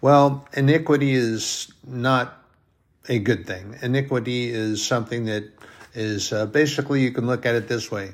Well, 0.01 0.45
iniquity 0.51 1.13
is 1.13 1.71
not 1.87 2.42
a 3.07 3.19
good 3.19 3.45
thing. 3.45 3.77
Iniquity 3.81 4.49
is 4.49 4.85
something 4.85 5.25
that 5.25 5.45
is 5.93 6.31
uh, 6.33 6.45
basically, 6.45 7.01
you 7.01 7.11
can 7.11 7.27
look 7.27 7.45
at 7.45 7.55
it 7.55 7.67
this 7.67 7.91
way. 7.91 8.13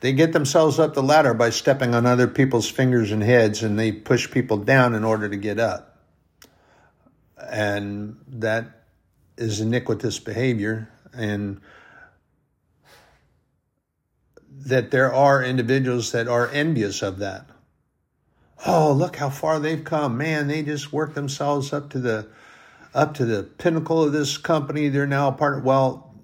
They 0.00 0.12
get 0.12 0.32
themselves 0.32 0.78
up 0.78 0.94
the 0.94 1.02
ladder 1.02 1.34
by 1.34 1.50
stepping 1.50 1.94
on 1.94 2.06
other 2.06 2.26
people's 2.26 2.68
fingers 2.68 3.12
and 3.12 3.22
heads, 3.22 3.62
and 3.62 3.78
they 3.78 3.92
push 3.92 4.30
people 4.30 4.56
down 4.56 4.94
in 4.94 5.04
order 5.04 5.28
to 5.28 5.36
get 5.36 5.58
up. 5.58 5.98
And 7.50 8.16
that 8.28 8.84
is 9.36 9.60
iniquitous 9.60 10.18
behavior. 10.18 10.88
And 11.12 11.60
that 14.66 14.90
there 14.90 15.12
are 15.12 15.42
individuals 15.42 16.12
that 16.12 16.28
are 16.28 16.48
envious 16.48 17.02
of 17.02 17.18
that. 17.18 17.46
Oh, 18.66 18.92
look 18.92 19.16
how 19.16 19.30
far 19.30 19.58
they've 19.58 19.84
come. 19.84 20.18
Man, 20.18 20.48
they 20.48 20.62
just 20.62 20.92
work 20.92 21.14
themselves 21.14 21.72
up 21.72 21.90
to 21.90 21.98
the 21.98 22.28
up 22.94 23.14
to 23.14 23.24
the 23.24 23.42
pinnacle 23.42 24.04
of 24.04 24.12
this 24.12 24.38
company. 24.38 24.88
They're 24.88 25.06
now 25.06 25.28
a 25.28 25.32
part 25.32 25.58
of, 25.58 25.64
well, 25.64 26.14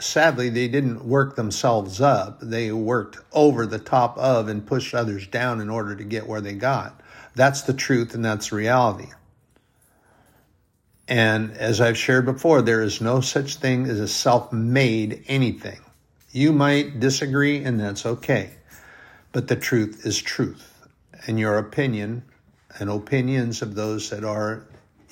sadly, 0.00 0.48
they 0.48 0.68
didn't 0.68 1.04
work 1.04 1.36
themselves 1.36 2.00
up. 2.00 2.38
They 2.40 2.72
worked 2.72 3.18
over 3.32 3.66
the 3.66 3.78
top 3.78 4.16
of 4.18 4.48
and 4.48 4.66
pushed 4.66 4.94
others 4.94 5.26
down 5.26 5.60
in 5.60 5.70
order 5.70 5.96
to 5.96 6.04
get 6.04 6.26
where 6.26 6.40
they 6.40 6.54
got. 6.54 7.00
That's 7.34 7.62
the 7.62 7.74
truth 7.74 8.14
and 8.14 8.24
that's 8.24 8.52
reality. 8.52 9.08
And 11.06 11.52
as 11.56 11.80
I've 11.80 11.98
shared 11.98 12.24
before, 12.24 12.62
there 12.62 12.82
is 12.82 13.00
no 13.00 13.20
such 13.20 13.56
thing 13.56 13.86
as 13.86 14.00
a 14.00 14.08
self 14.08 14.52
made 14.52 15.24
anything. 15.28 15.80
You 16.32 16.52
might 16.52 16.98
disagree, 16.98 17.62
and 17.62 17.78
that's 17.78 18.06
okay. 18.06 18.50
But 19.32 19.48
the 19.48 19.56
truth 19.56 20.06
is 20.06 20.20
truth. 20.20 20.70
And 21.26 21.38
your 21.38 21.58
opinion 21.58 22.24
and 22.78 22.88
opinions 22.90 23.62
of 23.62 23.74
those 23.74 24.10
that 24.10 24.24
are 24.24 24.64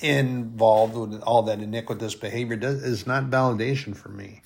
involved 0.03 0.95
with 0.95 1.21
all 1.21 1.43
that 1.43 1.59
iniquitous 1.59 2.13
behavior 2.13 2.57
does, 2.57 2.83
is 2.83 3.07
not 3.07 3.29
validation 3.29 3.95
for 3.95 4.09
me. 4.09 4.41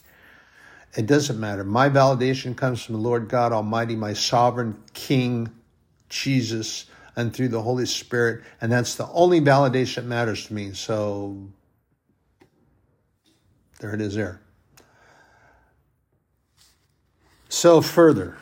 It 0.95 1.07
doesn't 1.07 1.39
matter. 1.39 1.63
My 1.63 1.89
validation 1.89 2.55
comes 2.55 2.83
from 2.83 2.93
the 2.95 3.01
Lord 3.01 3.27
God 3.27 3.51
Almighty, 3.51 3.95
my 3.95 4.13
sovereign 4.13 4.81
King, 4.93 5.49
Jesus, 6.09 6.85
and 7.15 7.33
through 7.33 7.49
the 7.49 7.61
Holy 7.61 7.85
Spirit. 7.85 8.43
And 8.61 8.71
that's 8.71 8.95
the 8.95 9.07
only 9.09 9.41
validation 9.41 9.95
that 9.95 10.05
matters 10.05 10.45
to 10.47 10.53
me. 10.53 10.73
So 10.73 11.49
there 13.79 13.93
it 13.93 14.01
is 14.01 14.15
there. 14.15 14.41
So 17.49 17.81
further, 17.81 18.37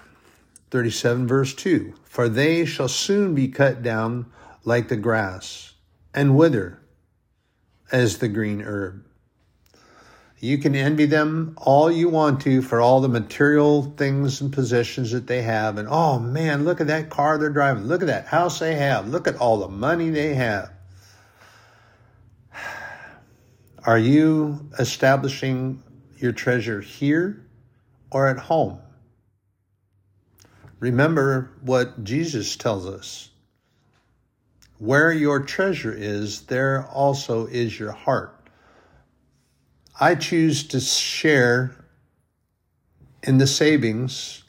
37 0.72 1.28
verse 1.28 1.54
2 1.54 1.94
For 2.04 2.28
they 2.28 2.66
shall 2.66 2.90
soon 2.90 3.34
be 3.34 3.48
cut 3.48 3.82
down 3.82 4.26
like 4.66 4.90
the 4.90 4.98
grass 4.98 5.74
and 6.14 6.36
wither 6.36 6.80
as 7.92 8.18
the 8.18 8.28
green 8.28 8.62
herb. 8.62 9.04
You 10.40 10.58
can 10.58 10.76
envy 10.76 11.06
them 11.06 11.56
all 11.58 11.92
you 11.92 12.10
want 12.10 12.42
to 12.42 12.62
for 12.62 12.82
all 12.82 13.02
the 13.02 13.10
material 13.10 13.94
things 13.98 14.42
and 14.42 14.52
possessions 14.52 15.12
that 15.12 15.28
they 15.28 15.42
have. 15.42 15.78
And 15.78 15.88
oh 15.90 16.20
man, 16.20 16.66
look 16.66 16.82
at 16.82 16.88
that 16.88 17.10
car 17.10 17.38
they're 17.38 17.50
driving. 17.50 17.86
Look 17.86 18.02
at 18.02 18.08
that 18.08 18.28
house 18.28 18.60
they 18.60 18.76
have. 18.76 19.08
Look 19.08 19.28
at 19.28 19.38
all 19.38 19.58
the 19.58 19.70
money 19.70 20.10
they 20.10 20.36
have. 20.36 20.72
Are 23.86 23.98
you 23.98 24.70
establishing 24.78 25.82
your 26.18 26.32
treasure 26.32 26.82
here 26.82 27.46
or 28.12 28.28
at 28.28 28.38
home? 28.38 28.80
Remember 30.80 31.52
what 31.62 32.04
Jesus 32.04 32.56
tells 32.56 32.86
us 32.86 33.30
where 34.78 35.12
your 35.12 35.40
treasure 35.40 35.94
is, 35.94 36.42
there 36.44 36.86
also 36.88 37.46
is 37.48 37.80
your 37.80 37.92
heart. 37.92 38.32
I 40.00 40.16
choose 40.16 40.68
to 40.70 40.80
share 40.80 41.86
in 43.24 43.38
the 43.38 43.48
savings 43.48 44.44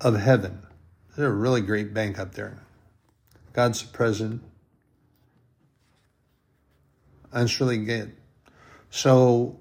of 0.00 0.18
heaven. 0.18 0.66
There's 1.16 1.30
a 1.30 1.32
really 1.32 1.60
great 1.60 1.94
bank 1.94 2.18
up 2.18 2.34
there. 2.34 2.58
God's 3.52 3.82
present. 3.82 4.42
That's 7.32 7.60
really 7.60 7.78
good. 7.78 8.14
So, 8.90 9.60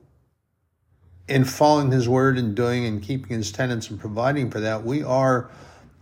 in 1.28 1.44
following 1.44 1.92
His 1.92 2.08
word 2.08 2.38
and 2.38 2.56
doing 2.56 2.86
and 2.86 3.02
keeping 3.02 3.38
His 3.38 3.52
tenets 3.52 3.90
and 3.90 4.00
providing 4.00 4.50
for 4.50 4.62
that, 4.62 4.84
we 4.84 5.04
are 5.04 5.50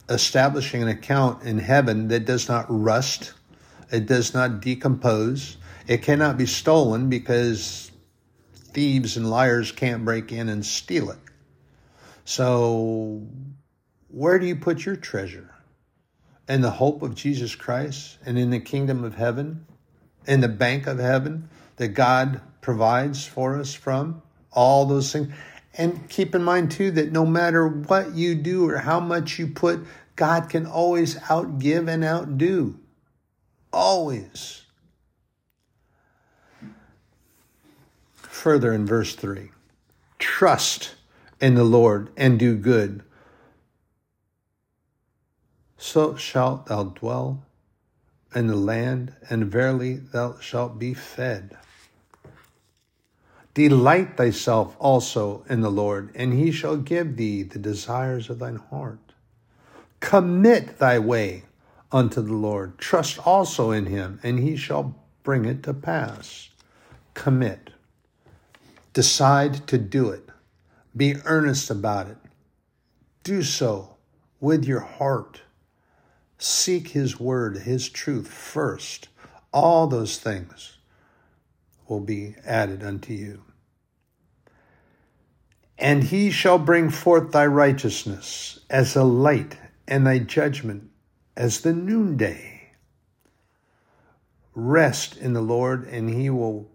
establishing 0.10 0.84
an 0.84 0.88
account 0.88 1.44
in 1.44 1.58
heaven 1.58 2.10
that 2.10 2.26
does 2.26 2.48
not 2.48 2.66
rust 2.70 3.34
it 3.92 4.06
does 4.06 4.34
not 4.34 4.62
decompose. 4.62 5.58
It 5.88 6.02
cannot 6.02 6.38
be 6.38 6.46
stolen 6.46 7.10
because 7.10 7.92
thieves 8.54 9.18
and 9.18 9.30
liars 9.30 9.72
can't 9.72 10.04
break 10.04 10.32
in 10.32 10.50
and 10.50 10.66
steal 10.66 11.10
it. 11.12 11.20
So, 12.26 13.28
where 14.10 14.40
do 14.40 14.46
you 14.48 14.56
put 14.56 14.86
your 14.86 14.96
treasure? 14.96 15.54
In 16.48 16.62
the 16.62 16.72
hope 16.72 17.02
of 17.02 17.16
Jesus 17.16 17.56
Christ 17.56 18.18
and 18.26 18.38
in 18.38 18.50
the 18.50 18.60
kingdom 18.60 19.04
of 19.04 19.16
heaven, 19.16 19.66
in 20.28 20.42
the 20.42 20.48
bank 20.48 20.88
of 20.88 21.00
heaven 21.00 21.50
that 21.78 21.90
God 21.90 22.42
provides 22.62 23.26
for 23.26 23.60
us 23.60 23.74
from, 23.74 24.22
all 24.52 24.86
those 24.86 25.12
things. 25.12 25.34
And 25.78 26.10
keep 26.10 26.34
in 26.34 26.44
mind, 26.44 26.72
too, 26.72 26.92
that 26.92 27.12
no 27.12 27.26
matter 27.26 27.68
what 27.68 28.16
you 28.16 28.36
do 28.36 28.70
or 28.70 28.78
how 28.78 29.00
much 29.00 29.38
you 29.38 29.48
put, 29.48 29.86
God 30.16 30.50
can 30.50 30.66
always 30.66 31.16
outgive 31.16 31.90
and 31.90 32.04
outdo. 32.04 32.80
Always. 33.76 34.62
Further 38.14 38.72
in 38.72 38.86
verse 38.86 39.16
3 39.16 39.52
Trust 40.18 40.96
in 41.42 41.56
the 41.56 41.66
Lord 41.66 42.10
and 42.16 42.40
do 42.40 42.56
good. 42.56 43.04
So 45.78 46.16
shalt 46.16 46.68
thou 46.68 46.86
dwell 46.86 47.44
in 48.34 48.48
the 48.48 48.56
land, 48.56 49.14
and 49.30 49.52
verily 49.52 49.96
thou 49.96 50.40
shalt 50.40 50.80
be 50.80 50.94
fed. 50.94 51.58
Delight 53.54 54.16
thyself 54.16 54.78
also 54.80 55.44
in 55.50 55.60
the 55.60 55.72
Lord, 55.72 56.12
and 56.16 56.32
he 56.32 56.50
shall 56.50 56.78
give 56.78 57.18
thee 57.18 57.44
the 57.44 57.60
desires 57.60 58.30
of 58.30 58.40
thine 58.40 58.56
heart. 58.56 59.00
Commit 60.00 60.78
thy 60.78 60.98
way 60.98 61.44
unto 61.96 62.22
the 62.22 62.34
Lord. 62.34 62.78
Trust 62.78 63.26
also 63.26 63.72
in 63.72 63.86
him, 63.86 64.20
and 64.22 64.38
he 64.38 64.58
shall 64.58 64.94
bring 65.24 65.46
it 65.46 65.64
to 65.64 65.74
pass. 65.74 66.50
Commit. 67.14 67.70
Decide 68.92 69.66
to 69.68 69.78
do 69.78 70.10
it. 70.10 70.28
Be 70.96 71.16
earnest 71.24 71.70
about 71.70 72.08
it. 72.08 72.18
Do 73.24 73.44
so 73.44 73.96
with 74.42 74.66
your 74.66 74.82
heart. 74.82 75.42
Seek 76.38 76.90
his 76.90 77.18
word, 77.18 77.60
his 77.60 77.88
truth 77.88 78.28
first. 78.28 79.08
All 79.54 79.88
those 79.88 80.18
things 80.18 80.78
will 81.88 82.02
be 82.02 82.36
added 82.46 82.84
unto 82.84 83.14
you. 83.14 83.42
And 85.78 86.04
he 86.04 86.30
shall 86.30 86.60
bring 86.60 86.90
forth 86.90 87.32
thy 87.32 87.46
righteousness 87.46 88.60
as 88.70 88.98
a 88.98 89.06
light, 89.06 89.58
and 89.88 90.06
thy 90.06 90.20
judgment 90.20 90.90
as 91.36 91.62
the 91.62 91.74
noonday. 91.74 92.72
Rest 94.54 95.18
in 95.18 95.34
the 95.34 95.42
Lord, 95.42 95.88
and 95.88 96.10
he 96.10 96.30
will, 96.30 96.70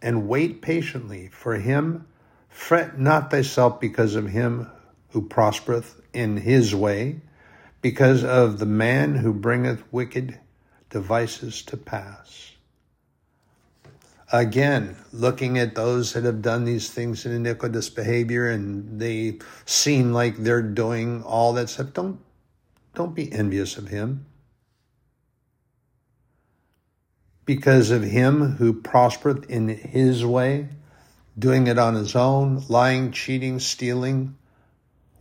and 0.00 0.26
wait 0.28 0.62
patiently 0.62 1.28
for 1.28 1.56
him. 1.56 2.06
Fret 2.48 2.98
not 2.98 3.30
thyself 3.30 3.80
because 3.80 4.14
of 4.14 4.28
him 4.28 4.70
who 5.10 5.28
prospereth 5.28 6.00
in 6.12 6.38
his 6.38 6.74
way, 6.74 7.20
because 7.82 8.24
of 8.24 8.58
the 8.58 8.66
man 8.66 9.16
who 9.16 9.32
bringeth 9.34 9.82
wicked 9.92 10.38
devices 10.88 11.62
to 11.62 11.76
pass. 11.76 12.52
Again, 14.32 14.96
looking 15.12 15.58
at 15.58 15.74
those 15.74 16.14
that 16.14 16.24
have 16.24 16.40
done 16.40 16.64
these 16.64 16.90
things 16.90 17.26
in 17.26 17.32
iniquitous 17.32 17.90
behavior 17.90 18.48
and 18.48 18.98
they 19.00 19.38
seem 19.66 20.12
like 20.12 20.36
they're 20.36 20.62
doing 20.62 21.22
all 21.22 21.52
that 21.52 21.68
stuff, 21.68 21.92
don't 21.92 22.18
don't 22.94 23.14
be 23.14 23.32
envious 23.32 23.76
of 23.76 23.88
him. 23.88 24.26
Because 27.44 27.90
of 27.90 28.02
him 28.02 28.52
who 28.56 28.72
prospereth 28.72 29.50
in 29.50 29.68
his 29.68 30.24
way, 30.24 30.68
doing 31.38 31.66
it 31.66 31.78
on 31.78 31.94
his 31.94 32.16
own, 32.16 32.64
lying, 32.68 33.12
cheating, 33.12 33.58
stealing, 33.58 34.36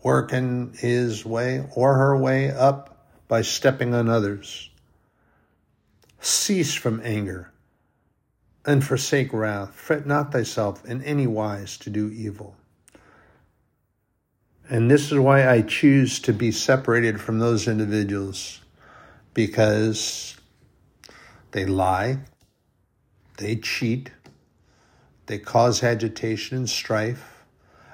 working 0.01 0.73
his 0.77 1.25
way 1.25 1.65
or 1.75 1.95
her 1.95 2.17
way 2.17 2.51
up 2.51 3.07
by 3.27 3.41
stepping 3.41 3.93
on 3.93 4.09
others. 4.09 4.69
Cease 6.19 6.73
from 6.73 7.01
anger 7.03 7.51
and 8.65 8.83
forsake 8.83 9.33
wrath. 9.33 9.73
Fret 9.73 10.05
not 10.05 10.31
thyself 10.31 10.85
in 10.85 11.01
any 11.03 11.27
wise 11.27 11.77
to 11.79 11.89
do 11.89 12.09
evil. 12.09 12.55
And 14.69 14.89
this 14.89 15.11
is 15.11 15.19
why 15.19 15.47
I 15.47 15.61
choose 15.61 16.19
to 16.19 16.33
be 16.33 16.51
separated 16.51 17.19
from 17.19 17.39
those 17.39 17.67
individuals 17.67 18.61
because 19.33 20.37
they 21.51 21.65
lie, 21.65 22.19
they 23.37 23.57
cheat, 23.57 24.11
they 25.25 25.37
cause 25.37 25.83
agitation 25.83 26.57
and 26.57 26.69
strife, 26.69 27.43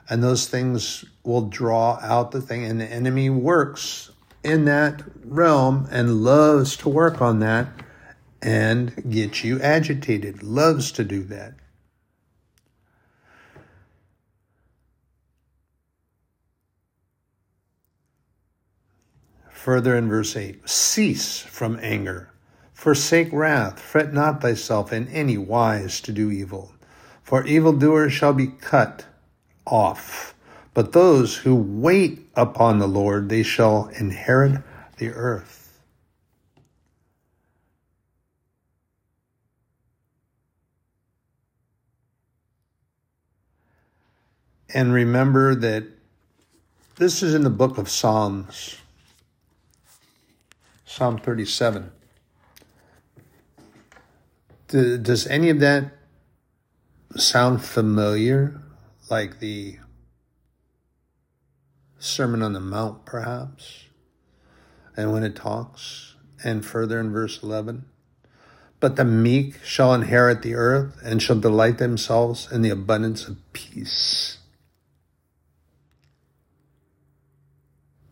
and 0.09 0.23
those 0.23 0.47
things 0.47 1.05
will 1.23 1.47
draw 1.47 1.99
out 2.01 2.31
the 2.31 2.41
thing. 2.41 2.65
And 2.65 2.81
the 2.81 2.91
enemy 2.91 3.29
works 3.29 4.11
in 4.43 4.65
that 4.65 5.03
realm 5.23 5.87
and 5.91 6.23
loves 6.23 6.75
to 6.77 6.89
work 6.89 7.21
on 7.21 7.39
that 7.39 7.67
and 8.41 9.11
get 9.11 9.43
you 9.43 9.61
agitated, 9.61 10.43
loves 10.43 10.91
to 10.93 11.03
do 11.03 11.23
that. 11.25 11.53
Further 19.63 19.97
in 19.97 20.07
verse 20.07 20.37
8 20.37 20.69
Cease 20.69 21.41
from 21.41 21.77
anger, 21.81 22.29
forsake 22.73 23.27
wrath, 23.33 23.77
fret 23.77 24.13
not 24.13 24.41
thyself 24.41 24.93
in 24.93 25.09
any 25.09 25.37
wise 25.37 25.99
to 26.01 26.13
do 26.13 26.31
evil, 26.31 26.71
for 27.23 27.45
evildoers 27.45 28.13
shall 28.13 28.31
be 28.31 28.47
cut 28.47 29.05
off. 29.67 30.33
But 30.73 30.93
those 30.93 31.35
who 31.35 31.55
wait 31.55 32.29
upon 32.37 32.79
the 32.79 32.87
Lord, 32.87 33.27
they 33.27 33.43
shall 33.43 33.87
inherit 33.99 34.61
the 34.95 35.09
earth. 35.09 35.81
And 44.73 44.93
remember 44.93 45.53
that 45.53 45.83
this 46.95 47.21
is 47.21 47.33
in 47.33 47.43
the 47.43 47.49
book 47.49 47.77
of 47.77 47.89
Psalms. 47.89 48.77
Psalm 50.99 51.17
37. 51.17 51.91
Does 54.67 55.27
any 55.27 55.49
of 55.49 55.61
that 55.61 55.93
sound 57.15 57.63
familiar? 57.63 58.61
Like 59.09 59.39
the 59.39 59.77
Sermon 61.99 62.43
on 62.43 62.51
the 62.51 62.59
Mount, 62.59 63.05
perhaps? 63.05 63.85
And 64.97 65.13
when 65.13 65.23
it 65.23 65.37
talks, 65.37 66.15
and 66.43 66.65
further 66.65 66.99
in 66.99 67.13
verse 67.13 67.41
11, 67.41 67.85
but 68.81 68.97
the 68.97 69.05
meek 69.05 69.63
shall 69.63 69.93
inherit 69.93 70.41
the 70.41 70.55
earth 70.55 70.99
and 71.01 71.23
shall 71.23 71.39
delight 71.39 71.77
themselves 71.77 72.51
in 72.51 72.61
the 72.61 72.71
abundance 72.71 73.25
of 73.25 73.37
peace. 73.53 74.39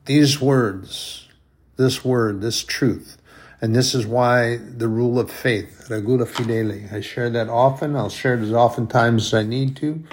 These 0.06 0.40
words 0.40 1.27
this 1.78 2.04
word, 2.04 2.42
this 2.42 2.64
truth. 2.64 3.18
And 3.62 3.76
this 3.76 3.96
is 3.96 4.06
why 4.06 4.58
the 4.58 4.88
rule 4.88 5.20
of 5.20 5.32
faith, 5.32 5.90
regula 5.90 6.26
fideli. 6.26 6.92
I 6.94 7.02
share 7.02 7.30
that 7.32 7.50
often. 7.50 7.96
I'll 7.96 8.10
share 8.10 8.36
it 8.36 8.42
as 8.42 8.54
often 8.54 8.88
times 8.88 9.28
as 9.28 9.34
I 9.34 9.44
need 9.44 9.76
to. 9.78 10.04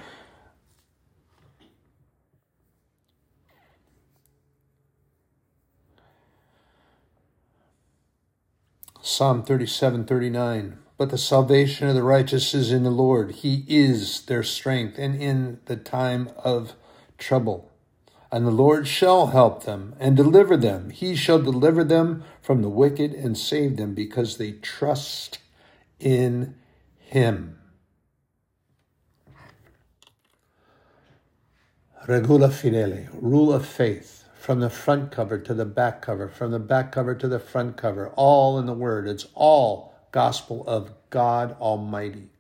Psalm 9.03 9.43
37 9.43 10.07
39. 10.07 10.79
But 10.97 11.11
the 11.11 11.19
salvation 11.19 11.89
of 11.89 11.95
the 11.95 12.03
righteous 12.03 12.55
is 12.55 12.71
in 12.73 12.85
the 12.85 12.91
Lord. 12.91 13.33
He 13.33 13.65
is 13.69 14.23
their 14.23 14.45
strength, 14.45 14.97
and 14.97 15.21
in 15.21 15.59
the 15.67 15.77
time 15.77 16.31
of 16.43 16.75
trouble 17.19 17.74
and 18.35 18.45
the 18.45 18.51
Lord 18.51 18.89
shall 18.89 19.29
help 19.29 19.63
them 19.63 19.95
and 20.01 20.17
deliver 20.17 20.57
them. 20.57 20.91
He 20.91 21.15
shall 21.15 21.41
deliver 21.41 21.85
them 21.85 22.25
from 22.43 22.63
the 22.63 22.69
wicked 22.69 23.15
and 23.15 23.39
save 23.39 23.77
them 23.77 23.95
because 23.95 24.39
they 24.39 24.51
trust 24.51 25.39
in 26.01 26.57
him. 26.99 27.57
Regula 32.09 32.49
fideli, 32.49 33.09
rule 33.13 33.53
of 33.53 33.65
faith, 33.65 34.25
from 34.35 34.59
the 34.59 34.69
front 34.69 35.13
cover 35.13 35.39
to 35.39 35.55
the 35.55 35.65
back 35.65 36.03
cover, 36.03 36.29
from 36.29 36.51
the 36.51 36.59
back 36.59 36.91
cover 36.91 37.15
to 37.15 37.29
the 37.29 37.39
front 37.39 37.77
cover, 37.77 38.09
all 38.17 38.59
in 38.59 38.67
the 38.67 38.75
Word. 38.75 39.07
It's 39.07 39.29
all 39.35 39.95
gospel 40.11 40.65
of 40.67 40.91
God 41.11 41.57
Almighty. 41.61 42.31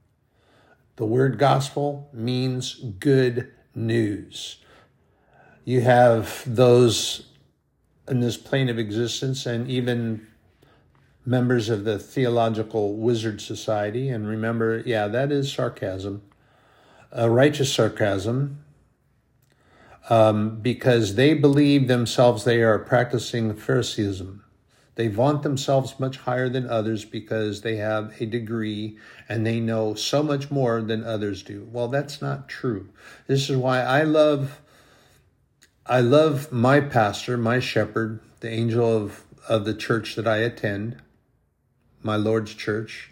The 0.97 1.07
word 1.07 1.39
gospel 1.39 2.11
means 2.13 2.75
good 2.99 3.53
news 3.77 4.57
you 5.64 5.81
have 5.81 6.42
those 6.46 7.27
in 8.09 8.20
this 8.20 8.37
plane 8.37 8.68
of 8.68 8.79
existence 8.79 9.46
and 9.46 9.68
even 9.68 10.27
members 11.24 11.70
of 11.70 11.85
the 11.85 11.98
Theological 11.98 12.96
Wizard 12.96 13.40
Society. 13.40 14.11
And 14.11 14.29
remember, 14.29 14.83
yeah, 14.85 15.09
that 15.09 15.33
is 15.33 15.50
sarcasm, 15.50 16.22
a 17.11 17.31
righteous 17.31 17.72
sarcasm, 17.72 18.62
um, 20.11 20.61
because 20.61 21.14
they 21.14 21.33
believe 21.33 21.88
themselves 21.88 22.44
they 22.44 22.62
are 22.62 22.79
practicing 22.79 23.55
Phariseeism. 23.55 24.42
They 24.96 25.09
vaunt 25.09 25.42
themselves 25.42 25.98
much 25.98 26.18
higher 26.18 26.48
than 26.48 26.68
others 26.68 27.05
because 27.05 27.62
they 27.62 27.77
have 27.77 28.20
a 28.20 28.27
degree 28.27 28.96
and 29.29 29.44
they 29.44 29.59
know 29.59 29.94
so 29.94 30.22
much 30.22 30.50
more 30.50 30.83
than 30.83 31.03
others 31.03 31.42
do. 31.42 31.66
Well, 31.72 31.88
that's 31.88 32.22
not 32.22 32.48
true. 32.48 32.90
This 33.27 33.50
is 33.50 33.57
why 33.57 33.81
I 33.81 34.03
love 34.03 34.61
I 35.87 36.01
love 36.01 36.51
my 36.51 36.81
pastor, 36.81 37.37
my 37.37 37.61
shepherd, 37.61 38.20
the 38.40 38.49
angel 38.49 38.97
of, 38.97 39.25
of 39.47 39.66
the 39.66 39.75
church 39.75 40.14
that 40.14 40.27
I 40.27 40.38
attend, 40.38 40.97
my 42.03 42.16
Lord's 42.16 42.55
church, 42.55 43.11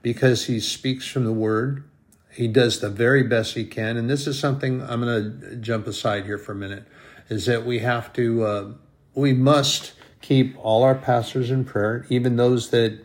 because 0.00 0.46
he 0.46 0.58
speaks 0.58 1.06
from 1.06 1.24
the 1.24 1.32
word. 1.32 1.84
He 2.30 2.48
does 2.48 2.80
the 2.80 2.88
very 2.88 3.22
best 3.22 3.54
he 3.54 3.64
can. 3.64 3.98
And 3.98 4.08
this 4.08 4.26
is 4.26 4.38
something 4.38 4.82
I'm 4.82 5.02
going 5.02 5.40
to 5.40 5.56
jump 5.56 5.86
aside 5.86 6.24
here 6.24 6.38
for 6.38 6.52
a 6.52 6.56
minute 6.56 6.86
is 7.28 7.44
that 7.46 7.66
we 7.66 7.80
have 7.80 8.12
to, 8.14 8.44
uh, 8.44 8.72
we 9.14 9.34
must 9.34 9.92
keep 10.22 10.56
all 10.58 10.84
our 10.84 10.94
pastors 10.94 11.50
in 11.50 11.66
prayer, 11.66 12.06
even 12.08 12.36
those 12.36 12.70
that 12.70 12.98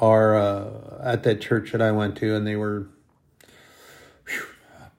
are 0.00 0.36
uh, 0.36 1.00
at 1.02 1.24
that 1.24 1.40
church 1.40 1.72
that 1.72 1.82
I 1.82 1.90
went 1.90 2.16
to 2.18 2.34
and 2.36 2.46
they 2.46 2.56
were 2.56 2.86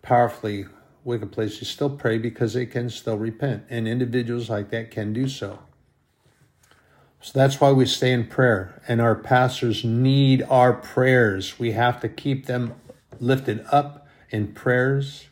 powerfully 0.02 0.65
wicked 1.04 1.32
places 1.32 1.68
still 1.68 1.89
pray 1.89 2.18
because 2.18 2.54
they 2.54 2.66
can 2.66 2.89
still 2.89 3.18
repent, 3.18 3.66
and 3.70 3.88
individuals 3.88 4.50
like 4.50 4.70
that 4.70 4.92
can 4.92 5.13
do 5.13 5.28
so. 5.28 5.60
So 7.22 7.32
that's 7.34 7.62
why 7.62 7.72
we 7.72 7.86
stay 7.86 8.12
in 8.12 8.28
prayer, 8.28 8.82
and 8.88 9.00
our 9.00 9.16
pastors 9.16 9.84
need 9.84 10.44
our 10.50 10.74
prayers. 10.74 11.58
We 11.58 11.72
have 11.72 12.02
to 12.02 12.10
keep 12.10 12.48
them 12.48 12.74
lifted 13.20 13.66
up 13.72 14.08
in 14.30 14.54
prayers, 14.54 15.28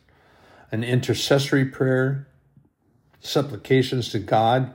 an 0.70 0.84
intercessory 0.84 1.66
prayer, 1.66 2.26
supplications 3.20 4.08
to 4.10 4.18
God. 4.18 4.72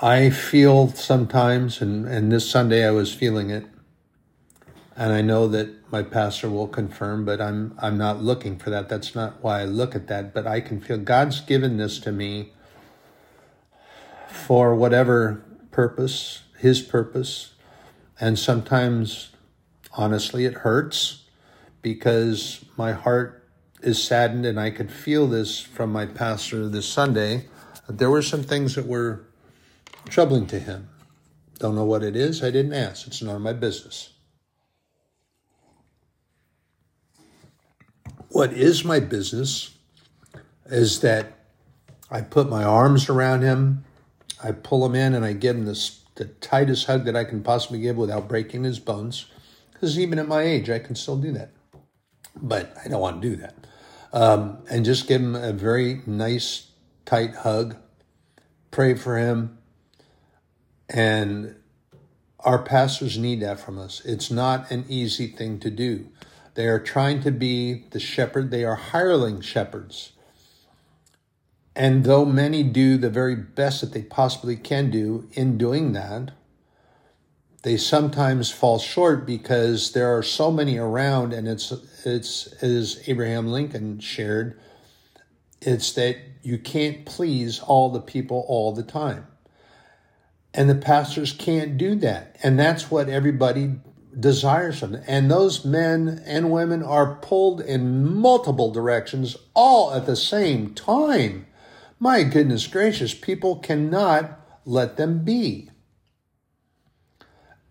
I 0.00 0.30
feel 0.30 0.88
sometimes, 0.88 1.80
and, 1.80 2.06
and 2.06 2.30
this 2.30 2.48
Sunday 2.48 2.86
I 2.86 2.90
was 2.90 3.12
feeling 3.12 3.50
it, 3.50 3.66
and 4.96 5.12
I 5.12 5.22
know 5.22 5.48
that 5.48 5.90
my 5.90 6.02
pastor 6.02 6.48
will 6.48 6.68
confirm, 6.68 7.24
but 7.24 7.40
I'm 7.40 7.76
I'm 7.80 7.98
not 7.98 8.22
looking 8.22 8.58
for 8.58 8.70
that. 8.70 8.88
That's 8.88 9.14
not 9.14 9.42
why 9.42 9.62
I 9.62 9.64
look 9.64 9.94
at 9.94 10.06
that. 10.06 10.32
But 10.32 10.46
I 10.46 10.60
can 10.60 10.80
feel 10.80 10.98
God's 10.98 11.40
given 11.40 11.76
this 11.76 11.98
to 12.00 12.12
me 12.12 12.52
for 14.28 14.74
whatever 14.74 15.44
purpose, 15.70 16.42
His 16.58 16.80
purpose, 16.80 17.54
and 18.20 18.38
sometimes, 18.38 19.30
honestly, 19.96 20.44
it 20.44 20.54
hurts 20.54 21.24
because 21.82 22.64
my 22.76 22.92
heart 22.92 23.46
is 23.82 24.02
saddened, 24.02 24.46
and 24.46 24.58
I 24.58 24.70
could 24.70 24.90
feel 24.90 25.26
this 25.26 25.60
from 25.60 25.92
my 25.92 26.06
pastor 26.06 26.68
this 26.68 26.88
Sunday. 26.88 27.48
There 27.88 28.10
were 28.10 28.22
some 28.22 28.42
things 28.42 28.76
that 28.76 28.86
were 28.86 29.26
troubling 30.08 30.46
to 30.46 30.58
him. 30.58 30.88
Don't 31.58 31.74
know 31.74 31.84
what 31.84 32.02
it 32.02 32.16
is. 32.16 32.42
I 32.42 32.50
didn't 32.50 32.72
ask. 32.72 33.06
It's 33.06 33.20
none 33.20 33.36
of 33.36 33.42
my 33.42 33.52
business. 33.52 34.13
What 38.34 38.52
is 38.52 38.84
my 38.84 38.98
business 38.98 39.76
is 40.66 41.02
that 41.02 41.38
I 42.10 42.20
put 42.20 42.50
my 42.50 42.64
arms 42.64 43.08
around 43.08 43.42
him, 43.42 43.84
I 44.42 44.50
pull 44.50 44.84
him 44.84 44.96
in, 44.96 45.14
and 45.14 45.24
I 45.24 45.34
give 45.34 45.54
him 45.54 45.66
this, 45.66 46.00
the 46.16 46.24
tightest 46.24 46.88
hug 46.88 47.04
that 47.04 47.14
I 47.14 47.22
can 47.22 47.44
possibly 47.44 47.78
give 47.78 47.96
without 47.96 48.26
breaking 48.26 48.64
his 48.64 48.80
bones. 48.80 49.26
Because 49.72 50.00
even 50.00 50.18
at 50.18 50.26
my 50.26 50.42
age, 50.42 50.68
I 50.68 50.80
can 50.80 50.96
still 50.96 51.16
do 51.16 51.30
that. 51.30 51.52
But 52.34 52.76
I 52.84 52.88
don't 52.88 53.00
want 53.00 53.22
to 53.22 53.28
do 53.30 53.36
that. 53.36 53.54
Um, 54.12 54.58
and 54.68 54.84
just 54.84 55.06
give 55.06 55.20
him 55.20 55.36
a 55.36 55.52
very 55.52 56.00
nice, 56.04 56.72
tight 57.04 57.36
hug, 57.36 57.76
pray 58.72 58.94
for 58.94 59.16
him. 59.16 59.58
And 60.88 61.54
our 62.40 62.64
pastors 62.64 63.16
need 63.16 63.42
that 63.42 63.60
from 63.60 63.78
us. 63.78 64.04
It's 64.04 64.28
not 64.28 64.72
an 64.72 64.86
easy 64.88 65.28
thing 65.28 65.60
to 65.60 65.70
do. 65.70 66.08
They 66.54 66.66
are 66.66 66.78
trying 66.78 67.20
to 67.22 67.30
be 67.30 67.84
the 67.90 68.00
shepherd, 68.00 68.50
they 68.50 68.64
are 68.64 68.76
hireling 68.76 69.40
shepherds. 69.40 70.12
And 71.76 72.04
though 72.04 72.24
many 72.24 72.62
do 72.62 72.96
the 72.96 73.10
very 73.10 73.34
best 73.34 73.80
that 73.80 73.92
they 73.92 74.02
possibly 74.02 74.56
can 74.56 74.90
do 74.90 75.28
in 75.32 75.58
doing 75.58 75.92
that, 75.92 76.30
they 77.62 77.76
sometimes 77.76 78.50
fall 78.50 78.78
short 78.78 79.26
because 79.26 79.92
there 79.92 80.16
are 80.16 80.22
so 80.22 80.52
many 80.52 80.76
around, 80.76 81.32
and 81.32 81.48
it's 81.48 81.72
it's 82.04 82.46
as 82.62 83.02
Abraham 83.08 83.48
Lincoln 83.48 83.98
shared, 84.00 84.60
it's 85.62 85.92
that 85.92 86.16
you 86.42 86.58
can't 86.58 87.06
please 87.06 87.58
all 87.58 87.90
the 87.90 88.02
people 88.02 88.44
all 88.48 88.72
the 88.72 88.82
time. 88.82 89.26
And 90.52 90.68
the 90.70 90.74
pastors 90.74 91.32
can't 91.32 91.78
do 91.78 91.96
that. 91.96 92.36
And 92.42 92.58
that's 92.58 92.90
what 92.90 93.08
everybody 93.08 93.76
desires 94.18 94.80
them. 94.80 95.00
And 95.06 95.30
those 95.30 95.64
men 95.64 96.22
and 96.26 96.50
women 96.50 96.82
are 96.82 97.16
pulled 97.16 97.60
in 97.60 98.14
multiple 98.14 98.70
directions 98.70 99.36
all 99.54 99.92
at 99.92 100.06
the 100.06 100.16
same 100.16 100.74
time. 100.74 101.46
My 101.98 102.22
goodness 102.22 102.66
gracious, 102.66 103.14
people 103.14 103.56
cannot 103.56 104.40
let 104.64 104.96
them 104.96 105.24
be. 105.24 105.70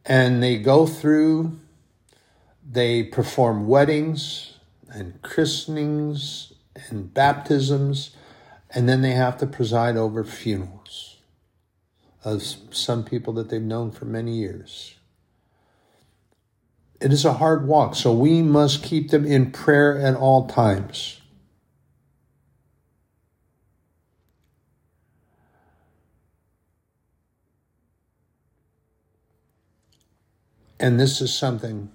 And 0.06 0.44
they 0.44 0.58
go 0.58 0.86
through, 0.86 1.60
they 2.68 3.04
perform 3.04 3.68
weddings 3.68 4.58
and 4.90 5.22
christenings 5.22 6.54
and 6.90 7.14
baptisms, 7.14 8.16
and 8.70 8.90
then 8.90 9.02
they 9.02 9.12
have 9.12 9.38
to 9.38 9.48
preside 9.48 9.96
over 9.96 10.24
funerals 10.24 11.18
of 12.24 12.42
some 12.72 13.04
people 13.04 13.34
that 13.34 13.50
they've 13.50 13.62
known 13.62 13.92
for 13.92 14.06
many 14.06 14.36
years. 14.36 14.96
It 17.04 17.12
is 17.12 17.26
a 17.26 17.34
hard 17.34 17.68
walk, 17.68 17.96
so 17.96 18.14
we 18.14 18.42
must 18.42 18.82
keep 18.82 19.12
them 19.12 19.26
in 19.26 19.52
prayer 19.52 20.00
at 20.00 20.16
all 20.16 20.48
times. 20.48 21.20
And 30.80 30.98
this 30.98 31.20
is 31.20 31.34
something, 31.34 31.92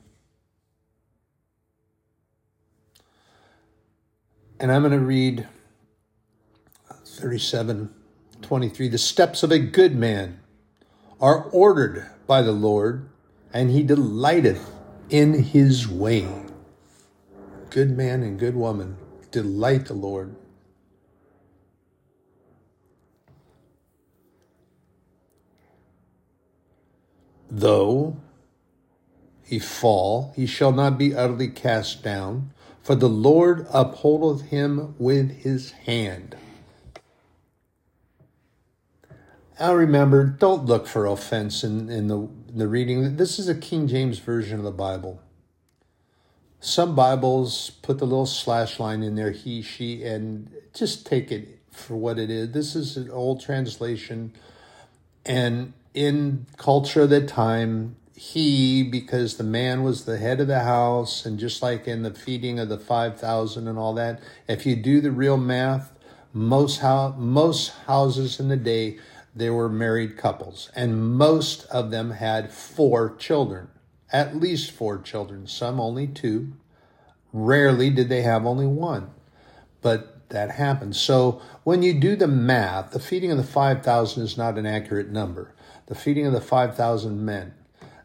and 4.61 4.71
I'm 4.71 4.83
going 4.83 4.92
to 4.92 4.99
read 4.99 5.49
37 7.07 7.94
23. 8.42 8.88
The 8.88 8.99
steps 8.99 9.42
of 9.42 9.51
a 9.51 9.59
good 9.59 9.97
man 9.97 10.40
are 11.18 11.44
ordered 11.44 12.11
by 12.27 12.42
the 12.42 12.53
Lord, 12.53 13.09
and 13.55 13.71
he 13.71 13.83
delighteth 13.83 14.75
in 15.11 15.35
his 15.35 15.88
way. 15.88 16.29
Good 17.71 17.97
man 17.97 18.23
and 18.23 18.38
good 18.38 18.55
woman 18.55 18.97
delight 19.31 19.87
the 19.87 19.94
Lord. 19.94 20.35
Though 27.51 28.16
he 29.42 29.59
fall, 29.59 30.33
he 30.37 30.47
shall 30.47 30.73
not 30.73 30.99
be 30.99 31.14
utterly 31.14 31.49
cast 31.49 32.03
down, 32.03 32.51
for 32.83 32.94
the 32.94 33.09
Lord 33.09 33.66
upholdeth 33.73 34.49
him 34.49 34.94
with 34.99 35.31
his 35.42 35.73
hand. 35.73 36.37
I 39.59 39.73
remember, 39.73 40.25
don't 40.25 40.66
look 40.66 40.87
for 40.87 41.07
offense 41.07 41.64
in, 41.64 41.88
in 41.88 42.09
the 42.09 42.29
the 42.55 42.67
reading. 42.67 43.17
This 43.17 43.39
is 43.39 43.49
a 43.49 43.55
King 43.55 43.89
James 43.89 44.19
version 44.19 44.59
of 44.59 44.65
the 44.65 44.71
Bible. 44.71 45.21
Some 46.61 46.95
Bibles 46.95 47.71
put 47.83 47.99
the 47.99 48.07
little 48.07 48.27
slash 48.27 48.81
line 48.81 49.03
in 49.03 49.15
there, 49.15 49.31
he, 49.31 49.63
she, 49.63 50.03
and 50.03 50.51
just 50.75 51.07
take 51.07 51.31
it 51.31 51.61
for 51.71 51.97
what 51.97 52.19
it 52.19 52.31
is. 52.31 52.53
This 52.53 52.75
is 52.75 52.97
an 52.97 53.11
old 53.11 53.41
translation. 53.41 54.33
And 55.25 55.75
in 55.95 56.47
culture 56.57 57.03
of 57.03 57.11
the 57.11 57.25
time, 57.25 57.97
he, 58.15 58.83
because 58.83 59.37
the 59.37 59.45
man 59.45 59.85
was 59.85 60.05
the 60.05 60.19
head 60.19 60.41
of 60.41 60.49
the 60.49 60.61
house, 60.61 61.25
and 61.25 61.39
just 61.39 61.63
like 61.63 61.87
in 61.87 62.03
the 62.03 62.13
feeding 62.13 62.59
of 62.59 62.69
the 62.69 62.79
5,000 62.79 63.69
and 63.69 63.79
all 63.79 63.95
that, 63.95 64.21
if 64.49 64.67
you 64.67 64.75
do 64.75 65.01
the 65.01 65.13
real 65.13 65.37
math, 65.37 65.93
most, 66.33 66.81
ho- 66.81 67.15
most 67.17 67.73
houses 67.87 68.41
in 68.41 68.49
the 68.49 68.57
day 68.57 68.99
they 69.38 69.51
were 69.51 69.68
married 69.68 70.16
couples, 70.16 70.70
and 70.74 71.16
most 71.16 71.64
of 71.66 71.90
them 71.90 72.11
had 72.12 72.53
four 72.53 73.14
children, 73.16 73.68
at 74.12 74.37
least 74.37 74.70
four 74.70 74.98
children, 74.98 75.46
some 75.46 75.81
only 75.81 76.07
two. 76.07 76.53
Rarely 77.33 77.90
did 77.90 78.09
they 78.09 78.22
have 78.22 78.46
only 78.46 78.66
one, 78.66 79.11
but 79.81 80.29
that 80.31 80.53
happened. 80.53 80.96
So 80.96 81.40
when 81.64 81.83
you 81.83 81.94
do 81.94 82.16
the 82.16 82.29
math, 82.29 82.90
the 82.90 83.01
feeding 83.01 83.31
of 83.31 83.38
the 83.38 83.44
5,000 83.44 84.22
is 84.22 84.37
not 84.37 84.59
an 84.59 84.66
accurate 84.66 85.11
number. 85.11 85.55
The 85.87 85.94
feeding 85.94 86.27
of 86.27 86.33
the 86.33 86.40
5,000 86.40 87.24
men, 87.24 87.55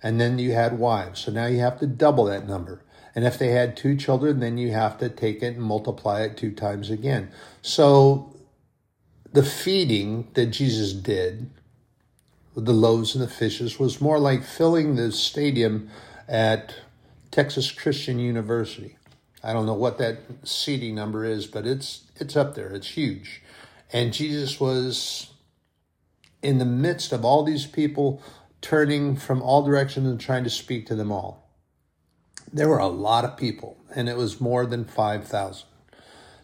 and 0.01 0.19
then 0.19 0.39
you 0.39 0.53
had 0.53 0.77
wives. 0.77 1.21
So 1.21 1.31
now 1.31 1.47
you 1.47 1.59
have 1.59 1.79
to 1.79 1.87
double 1.87 2.25
that 2.25 2.47
number. 2.47 2.83
And 3.15 3.25
if 3.25 3.37
they 3.37 3.49
had 3.49 3.77
two 3.77 3.95
children, 3.95 4.39
then 4.39 4.57
you 4.57 4.71
have 4.71 4.97
to 4.99 5.09
take 5.09 5.43
it 5.43 5.55
and 5.55 5.61
multiply 5.61 6.21
it 6.21 6.37
two 6.37 6.51
times 6.51 6.89
again. 6.89 7.31
So 7.61 8.32
the 9.33 9.43
feeding 9.43 10.27
that 10.35 10.47
Jesus 10.47 10.93
did 10.93 11.49
with 12.53 12.65
the 12.65 12.73
loaves 12.73 13.15
and 13.15 13.23
the 13.23 13.27
fishes 13.27 13.79
was 13.79 13.99
more 13.99 14.19
like 14.19 14.43
filling 14.43 14.95
the 14.95 15.11
stadium 15.11 15.89
at 16.27 16.75
Texas 17.31 17.71
Christian 17.71 18.19
University. 18.19 18.95
I 19.43 19.51
don't 19.51 19.65
know 19.65 19.73
what 19.73 19.97
that 19.97 20.19
seating 20.43 20.95
number 20.95 21.25
is, 21.25 21.47
but 21.47 21.65
it's 21.65 22.03
it's 22.15 22.38
up 22.38 22.55
there. 22.55 22.69
It's 22.69 22.89
huge. 22.89 23.41
And 23.91 24.13
Jesus 24.13 24.59
was 24.59 25.34
in 26.41 26.59
the 26.59 26.65
midst 26.65 27.11
of 27.11 27.25
all 27.25 27.43
these 27.43 27.65
people 27.65 28.21
turning 28.61 29.15
from 29.15 29.41
all 29.41 29.63
directions 29.63 30.07
and 30.07 30.19
trying 30.19 30.43
to 30.43 30.49
speak 30.49 30.86
to 30.88 30.95
them 30.95 31.11
all. 31.11 31.49
There 32.51 32.69
were 32.69 32.77
a 32.77 32.88
lot 32.88 33.25
of 33.25 33.36
people, 33.36 33.77
and 33.95 34.07
it 34.07 34.15
was 34.15 34.39
more 34.39 34.65
than 34.65 34.86
5,000. 34.86 35.67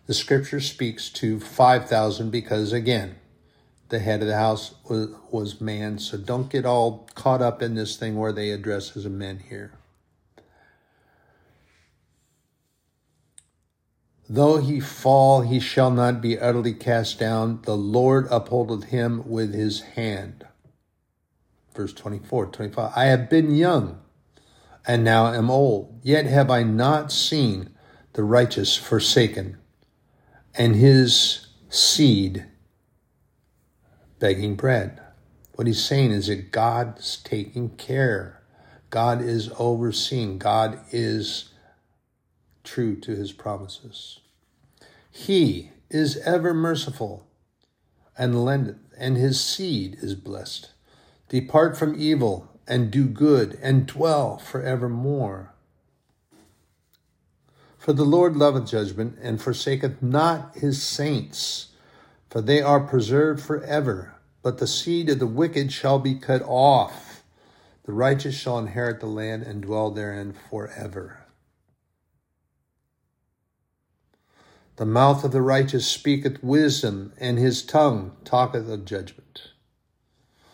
The 0.09 0.15
scripture 0.15 0.59
speaks 0.59 1.07
to 1.11 1.39
5,000 1.39 2.31
because, 2.31 2.73
again, 2.73 3.17
the 3.89 3.99
head 3.99 4.23
of 4.23 4.27
the 4.27 4.37
house 4.37 4.73
was, 4.89 5.09
was 5.29 5.61
man. 5.61 5.99
So 5.99 6.17
don't 6.17 6.49
get 6.49 6.65
all 6.65 7.07
caught 7.13 7.43
up 7.43 7.61
in 7.61 7.75
this 7.75 7.95
thing 7.95 8.15
where 8.15 8.31
they 8.31 8.49
address 8.49 8.97
as 8.97 9.05
a 9.05 9.09
men 9.11 9.37
here. 9.37 9.71
Though 14.27 14.57
he 14.57 14.79
fall, 14.79 15.41
he 15.41 15.59
shall 15.59 15.91
not 15.91 16.23
be 16.23 16.39
utterly 16.39 16.73
cast 16.73 17.19
down. 17.19 17.61
The 17.61 17.77
Lord 17.77 18.27
upholdeth 18.31 18.85
him 18.85 19.29
with 19.29 19.53
his 19.53 19.81
hand. 19.81 20.47
verse 21.75 21.93
24, 21.93 22.47
25. 22.47 22.93
I 22.95 23.05
have 23.05 23.29
been 23.29 23.55
young 23.55 24.01
and 24.87 25.03
now 25.03 25.31
am 25.31 25.51
old, 25.51 25.99
yet 26.01 26.25
have 26.25 26.49
I 26.49 26.63
not 26.63 27.11
seen 27.11 27.69
the 28.13 28.23
righteous 28.23 28.75
forsaken 28.75 29.57
and 30.59 30.75
his 30.75 31.47
seed 31.69 32.45
begging 34.19 34.55
bread. 34.55 34.99
What 35.55 35.67
he's 35.67 35.81
saying 35.81 36.11
is 36.11 36.27
that 36.27 36.51
God's 36.51 37.17
taking 37.23 37.69
care. 37.69 38.43
God 38.89 39.21
is 39.21 39.49
overseeing. 39.57 40.37
God 40.37 40.81
is 40.91 41.53
true 42.65 42.99
to 42.99 43.15
his 43.15 43.31
promises. 43.31 44.19
He 45.09 45.71
is 45.89 46.17
ever 46.17 46.53
merciful 46.53 47.25
and 48.17 48.43
lendeth, 48.43 48.79
and 48.97 49.15
his 49.15 49.39
seed 49.39 49.97
is 50.01 50.13
blessed. 50.13 50.71
Depart 51.29 51.77
from 51.77 51.95
evil 51.97 52.49
and 52.67 52.91
do 52.91 53.05
good 53.05 53.57
and 53.61 53.87
dwell 53.87 54.37
forevermore. 54.37 55.53
For 57.89 57.93
the 57.93 58.05
Lord 58.05 58.37
loveth 58.37 58.69
judgment 58.69 59.17
and 59.19 59.41
forsaketh 59.41 59.99
not 59.99 60.55
his 60.55 60.79
saints, 60.79 61.69
for 62.29 62.39
they 62.39 62.61
are 62.61 62.79
preserved 62.79 63.41
forever. 63.41 64.13
But 64.43 64.59
the 64.59 64.67
seed 64.67 65.09
of 65.09 65.17
the 65.17 65.25
wicked 65.25 65.73
shall 65.73 65.97
be 65.97 66.13
cut 66.13 66.43
off. 66.45 67.23
The 67.85 67.91
righteous 67.91 68.35
shall 68.35 68.59
inherit 68.59 68.99
the 68.99 69.07
land 69.07 69.41
and 69.41 69.63
dwell 69.63 69.89
therein 69.89 70.33
for 70.33 70.67
forever. 70.67 71.25
The 74.75 74.85
mouth 74.85 75.23
of 75.23 75.31
the 75.31 75.41
righteous 75.41 75.87
speaketh 75.87 76.43
wisdom, 76.43 77.13
and 77.17 77.39
his 77.39 77.63
tongue 77.63 78.15
talketh 78.23 78.69
of 78.69 78.85
judgment. 78.85 79.53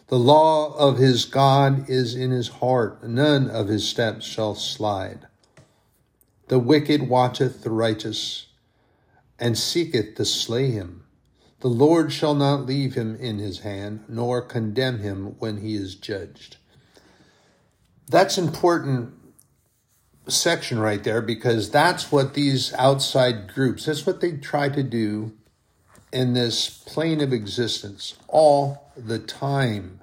The 0.08 0.18
law 0.18 0.74
of 0.78 1.00
his 1.00 1.26
God 1.26 1.90
is 1.90 2.16
in 2.16 2.32
his 2.32 2.48
heart, 2.48 3.04
none 3.04 3.50
of 3.50 3.68
his 3.68 3.86
steps 3.86 4.26
shall 4.26 4.56
slide. 4.56 5.28
The 6.48 6.60
wicked 6.60 7.10
watcheth 7.10 7.64
the 7.64 7.72
righteous, 7.72 8.48
and 9.40 9.58
seeketh 9.58 10.16
to 10.16 10.26
slay 10.26 10.72
him. 10.72 11.04
The 11.62 11.68
Lord 11.68 12.14
shall 12.14 12.36
not 12.36 12.66
leave 12.66 12.94
him 12.94 13.16
in 13.16 13.40
his 13.40 13.60
hand, 13.60 14.04
nor 14.08 14.42
condemn 14.42 15.00
him 15.00 15.36
when 15.40 15.58
he 15.58 15.76
is 15.76 15.96
judged. 15.96 16.58
That's 18.08 18.38
important 18.38 19.14
section 20.28 20.80
right 20.80 21.04
there 21.04 21.22
because 21.22 21.72
that's 21.72 22.12
what 22.12 22.34
these 22.34 22.74
outside 22.76 23.52
groups, 23.54 23.86
that's 23.86 24.06
what 24.06 24.22
they 24.22 24.34
try 24.34 24.70
to 24.70 24.84
do 24.84 25.34
in 26.12 26.34
this 26.34 26.70
plane 26.70 27.22
of 27.22 27.34
existence 27.34 28.16
all 28.28 28.92
the 28.96 29.20
time. 29.20 30.00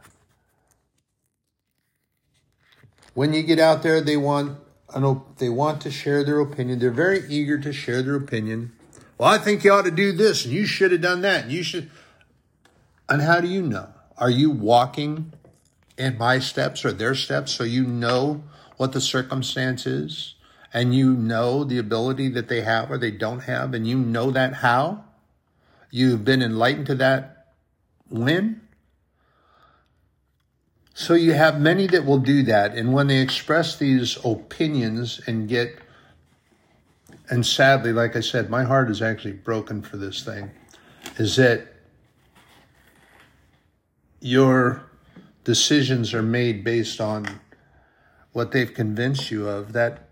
When 3.14 3.32
you 3.32 3.42
get 3.42 3.58
out 3.58 3.82
there, 3.82 4.00
they 4.00 4.16
want 4.16 4.58
an, 4.94 5.20
they 5.38 5.48
want 5.48 5.80
to 5.82 5.90
share 5.90 6.24
their 6.24 6.40
opinion. 6.40 6.78
They're 6.78 6.90
very 6.90 7.24
eager 7.28 7.58
to 7.58 7.72
share 7.72 8.02
their 8.02 8.16
opinion. 8.16 8.72
Well, 9.18 9.28
I 9.28 9.38
think 9.38 9.64
you 9.64 9.72
ought 9.72 9.84
to 9.84 9.90
do 9.90 10.12
this, 10.12 10.44
and 10.44 10.52
you 10.52 10.66
should 10.66 10.92
have 10.92 11.00
done 11.00 11.20
that, 11.22 11.44
and 11.44 11.52
you 11.52 11.62
should. 11.62 11.90
And 13.08 13.22
how 13.22 13.40
do 13.40 13.48
you 13.48 13.62
know? 13.62 13.88
Are 14.18 14.30
you 14.30 14.50
walking 14.50 15.32
in 15.96 16.18
my 16.18 16.38
steps 16.38 16.84
or 16.84 16.92
their 16.92 17.14
steps 17.14 17.52
so 17.52 17.64
you 17.64 17.84
know 17.84 18.42
what 18.76 18.92
the 18.92 19.00
circumstance 19.00 19.86
is 19.86 20.34
and 20.72 20.94
you 20.94 21.14
know 21.14 21.64
the 21.64 21.78
ability 21.78 22.28
that 22.28 22.48
they 22.48 22.62
have 22.62 22.90
or 22.90 22.98
they 22.98 23.10
don't 23.10 23.40
have 23.40 23.74
and 23.74 23.86
you 23.86 23.98
know 23.98 24.30
that 24.30 24.54
how 24.54 25.04
you've 25.90 26.24
been 26.24 26.42
enlightened 26.42 26.86
to 26.86 26.94
that 26.94 27.46
when 28.08 28.60
so 30.94 31.14
you 31.14 31.32
have 31.32 31.60
many 31.60 31.86
that 31.86 32.04
will 32.04 32.18
do 32.18 32.42
that 32.42 32.74
and 32.74 32.92
when 32.92 33.06
they 33.06 33.18
express 33.18 33.76
these 33.76 34.18
opinions 34.24 35.20
and 35.26 35.48
get 35.48 35.78
and 37.30 37.44
sadly 37.46 37.92
like 37.92 38.16
i 38.16 38.20
said 38.20 38.50
my 38.50 38.64
heart 38.64 38.90
is 38.90 39.00
actually 39.00 39.32
broken 39.32 39.82
for 39.82 39.96
this 39.96 40.22
thing 40.22 40.50
is 41.18 41.36
that 41.36 41.68
your 44.20 44.84
decisions 45.44 46.14
are 46.14 46.22
made 46.22 46.62
based 46.62 47.00
on 47.00 47.40
what 48.32 48.52
they've 48.52 48.72
convinced 48.72 49.30
you 49.30 49.48
of, 49.48 49.72
that 49.72 50.08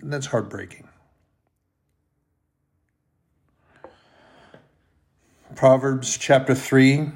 that's 0.00 0.26
heartbreaking. 0.26 0.88
Proverbs 5.56 6.16
chapter 6.16 6.54
3. 6.54 7.10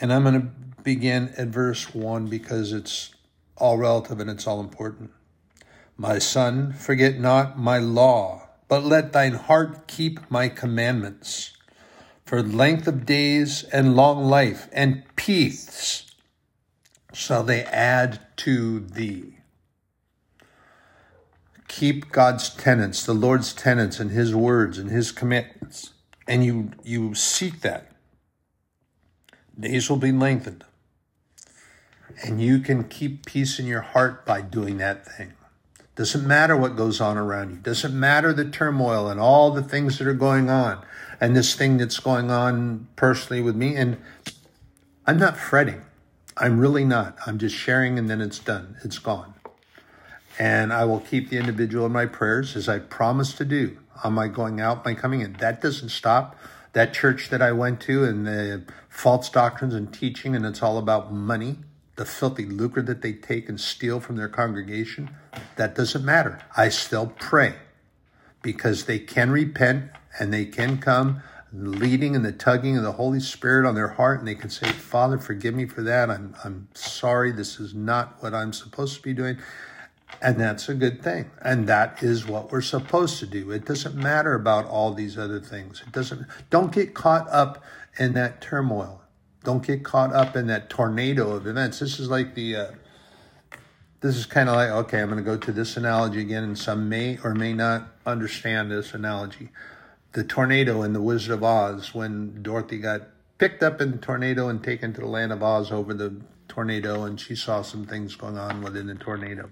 And 0.00 0.12
I'm 0.12 0.22
going 0.22 0.40
to 0.40 0.48
begin 0.82 1.32
at 1.36 1.48
verse 1.48 1.94
1 1.94 2.26
because 2.28 2.72
it's 2.72 3.10
all 3.56 3.78
relative 3.78 4.20
and 4.20 4.30
it's 4.30 4.46
all 4.46 4.60
important. 4.60 5.10
My 5.96 6.18
son, 6.18 6.72
forget 6.72 7.18
not 7.18 7.58
my 7.58 7.78
law, 7.78 8.48
but 8.68 8.84
let 8.84 9.12
thine 9.12 9.34
heart 9.34 9.88
keep 9.88 10.30
my 10.30 10.48
commandments 10.48 11.52
for 12.24 12.42
length 12.42 12.86
of 12.86 13.06
days 13.06 13.64
and 13.64 13.96
long 13.96 14.24
life 14.24 14.68
and 14.72 15.02
peace 15.16 16.04
shall 17.12 17.42
they 17.42 17.62
add 17.64 18.20
to 18.36 18.80
thee. 18.80 19.38
Keep 21.66 22.12
God's 22.12 22.50
tenets, 22.50 23.04
the 23.04 23.14
Lord's 23.14 23.52
tenets 23.52 23.98
and 23.98 24.10
his 24.10 24.34
words 24.34 24.78
and 24.78 24.90
his 24.90 25.10
commandments, 25.10 25.90
and 26.26 26.44
you, 26.44 26.70
you 26.84 27.14
seek 27.14 27.62
that. 27.62 27.92
Days 29.58 29.90
will 29.90 29.96
be 29.96 30.12
lengthened. 30.12 30.64
And 32.24 32.40
you 32.40 32.58
can 32.58 32.84
keep 32.84 33.26
peace 33.26 33.58
in 33.58 33.66
your 33.66 33.80
heart 33.80 34.24
by 34.24 34.40
doing 34.40 34.78
that 34.78 35.06
thing. 35.06 35.32
Doesn't 35.96 36.26
matter 36.26 36.56
what 36.56 36.76
goes 36.76 37.00
on 37.00 37.16
around 37.16 37.50
you. 37.50 37.56
Doesn't 37.56 37.98
matter 37.98 38.32
the 38.32 38.44
turmoil 38.44 39.08
and 39.08 39.18
all 39.18 39.50
the 39.50 39.62
things 39.62 39.98
that 39.98 40.06
are 40.06 40.14
going 40.14 40.48
on 40.48 40.84
and 41.20 41.36
this 41.36 41.54
thing 41.54 41.76
that's 41.76 41.98
going 41.98 42.30
on 42.30 42.86
personally 42.94 43.42
with 43.42 43.56
me. 43.56 43.74
And 43.74 43.98
I'm 45.06 45.18
not 45.18 45.36
fretting. 45.36 45.82
I'm 46.36 46.60
really 46.60 46.84
not. 46.84 47.18
I'm 47.26 47.38
just 47.38 47.56
sharing 47.56 47.98
and 47.98 48.08
then 48.08 48.20
it's 48.20 48.38
done. 48.38 48.76
It's 48.84 48.98
gone. 48.98 49.34
And 50.38 50.72
I 50.72 50.84
will 50.84 51.00
keep 51.00 51.30
the 51.30 51.36
individual 51.36 51.86
in 51.86 51.92
my 51.92 52.06
prayers 52.06 52.54
as 52.54 52.68
I 52.68 52.78
promised 52.78 53.38
to 53.38 53.44
do 53.44 53.76
on 54.04 54.12
my 54.12 54.28
going 54.28 54.60
out, 54.60 54.84
my 54.84 54.94
coming 54.94 55.20
in. 55.20 55.32
That 55.34 55.60
doesn't 55.60 55.88
stop. 55.88 56.36
That 56.78 56.94
church 56.94 57.30
that 57.30 57.42
I 57.42 57.50
went 57.50 57.80
to 57.80 58.04
and 58.04 58.24
the 58.24 58.62
false 58.88 59.28
doctrines 59.30 59.74
and 59.74 59.92
teaching, 59.92 60.36
and 60.36 60.46
it's 60.46 60.62
all 60.62 60.78
about 60.78 61.12
money, 61.12 61.56
the 61.96 62.04
filthy 62.04 62.46
lucre 62.46 62.82
that 62.82 63.02
they 63.02 63.14
take 63.14 63.48
and 63.48 63.60
steal 63.60 63.98
from 63.98 64.14
their 64.14 64.28
congregation, 64.28 65.10
that 65.56 65.74
doesn't 65.74 66.04
matter. 66.04 66.40
I 66.56 66.68
still 66.68 67.12
pray 67.18 67.56
because 68.42 68.84
they 68.84 69.00
can 69.00 69.32
repent 69.32 69.90
and 70.20 70.32
they 70.32 70.44
can 70.44 70.78
come 70.78 71.20
leading 71.52 72.14
and 72.14 72.24
the 72.24 72.30
tugging 72.30 72.76
of 72.76 72.84
the 72.84 72.92
Holy 72.92 73.18
Spirit 73.18 73.66
on 73.66 73.74
their 73.74 73.88
heart, 73.88 74.20
and 74.20 74.28
they 74.28 74.36
can 74.36 74.48
say, 74.48 74.70
Father, 74.70 75.18
forgive 75.18 75.56
me 75.56 75.66
for 75.66 75.82
that. 75.82 76.08
I'm, 76.08 76.36
I'm 76.44 76.68
sorry. 76.74 77.32
This 77.32 77.58
is 77.58 77.74
not 77.74 78.22
what 78.22 78.34
I'm 78.34 78.52
supposed 78.52 78.94
to 78.94 79.02
be 79.02 79.14
doing. 79.14 79.36
And 80.20 80.40
that's 80.40 80.68
a 80.68 80.74
good 80.74 81.02
thing. 81.02 81.30
And 81.42 81.68
that 81.68 82.02
is 82.02 82.26
what 82.26 82.50
we're 82.50 82.60
supposed 82.60 83.18
to 83.20 83.26
do. 83.26 83.50
It 83.52 83.64
doesn't 83.64 83.94
matter 83.94 84.34
about 84.34 84.66
all 84.66 84.92
these 84.92 85.16
other 85.16 85.40
things. 85.40 85.82
It 85.86 85.92
doesn't, 85.92 86.26
don't 86.50 86.72
get 86.72 86.94
caught 86.94 87.28
up 87.28 87.62
in 87.98 88.14
that 88.14 88.40
turmoil. 88.40 89.02
Don't 89.44 89.64
get 89.64 89.84
caught 89.84 90.12
up 90.12 90.34
in 90.34 90.48
that 90.48 90.68
tornado 90.68 91.30
of 91.32 91.46
events. 91.46 91.78
This 91.78 92.00
is 92.00 92.10
like 92.10 92.34
the, 92.34 92.56
uh, 92.56 92.70
this 94.00 94.16
is 94.16 94.26
kind 94.26 94.48
of 94.48 94.56
like, 94.56 94.70
okay, 94.70 95.00
I'm 95.00 95.08
going 95.08 95.18
to 95.18 95.24
go 95.24 95.36
to 95.36 95.52
this 95.52 95.76
analogy 95.76 96.20
again, 96.20 96.44
and 96.44 96.58
some 96.58 96.88
may 96.88 97.18
or 97.22 97.34
may 97.34 97.52
not 97.52 97.88
understand 98.04 98.70
this 98.70 98.94
analogy 98.94 99.50
the 100.12 100.24
tornado 100.24 100.82
in 100.82 100.92
The 100.92 101.02
Wizard 101.02 101.32
of 101.32 101.44
Oz 101.44 101.94
when 101.94 102.42
Dorothy 102.42 102.78
got 102.78 103.02
picked 103.38 103.62
up 103.62 103.80
in 103.80 103.92
the 103.92 103.98
tornado 103.98 104.48
and 104.48 104.62
taken 104.62 104.92
to 104.94 105.00
the 105.00 105.06
land 105.06 105.32
of 105.32 105.42
Oz 105.42 105.70
over 105.70 105.94
the 105.94 106.20
tornado, 106.48 107.04
and 107.04 107.20
she 107.20 107.36
saw 107.36 107.62
some 107.62 107.86
things 107.86 108.16
going 108.16 108.38
on 108.38 108.62
within 108.62 108.86
the 108.86 108.94
tornado. 108.94 109.50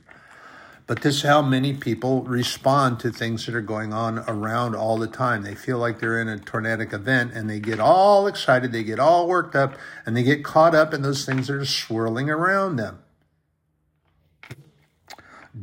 But 0.87 1.03
this 1.03 1.16
is 1.16 1.22
how 1.22 1.43
many 1.43 1.74
people 1.74 2.22
respond 2.22 3.01
to 3.01 3.11
things 3.11 3.47
that 3.47 3.57
are 3.57 3.61
going 3.61 3.93
on 3.93 4.20
around 4.20 4.76
all 4.76 4.97
the 4.97 5.09
time. 5.09 5.43
They 5.43 5.57
feel 5.57 5.78
like 5.78 5.99
they're 5.99 6.20
in 6.20 6.28
a 6.28 6.39
tornadic 6.39 6.93
event 6.93 7.32
and 7.34 7.51
they 7.51 7.59
get 7.59 7.80
all 7.80 8.28
excited, 8.28 8.70
they 8.70 8.84
get 8.84 9.01
all 9.01 9.26
worked 9.26 9.57
up, 9.57 9.76
and 10.05 10.16
they 10.16 10.22
get 10.22 10.45
caught 10.45 10.76
up 10.76 10.95
in 10.95 11.03
those 11.03 11.26
things 11.26 11.49
that 11.49 11.55
are 11.55 11.64
swirling 11.64 12.30
around 12.30 12.76
them. 12.76 13.01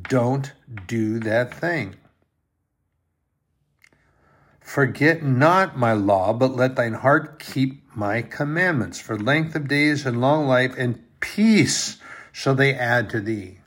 Don't 0.01 0.51
do 0.87 1.19
that 1.19 1.53
thing. 1.53 1.95
Forget 4.59 5.23
not 5.23 5.77
my 5.77 5.93
law, 5.93 6.33
but 6.33 6.55
let 6.55 6.75
thine 6.75 6.95
heart 6.95 7.39
keep 7.39 7.83
my 7.95 8.21
commandments. 8.21 8.99
For 8.99 9.17
length 9.17 9.55
of 9.55 9.67
days 9.67 10.05
and 10.05 10.19
long 10.19 10.47
life 10.47 10.73
and 10.77 11.01
peace 11.21 11.97
shall 12.31 12.55
they 12.55 12.73
add 12.73 13.09
to 13.11 13.21
thee. 13.21 13.59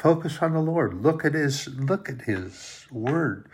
Focus 0.00 0.38
on 0.40 0.54
the 0.54 0.60
Lord. 0.60 1.02
Look 1.02 1.26
at 1.26 1.34
his 1.34 1.68
look 1.68 2.08
at 2.08 2.22
his 2.22 2.86
word. 2.90 3.50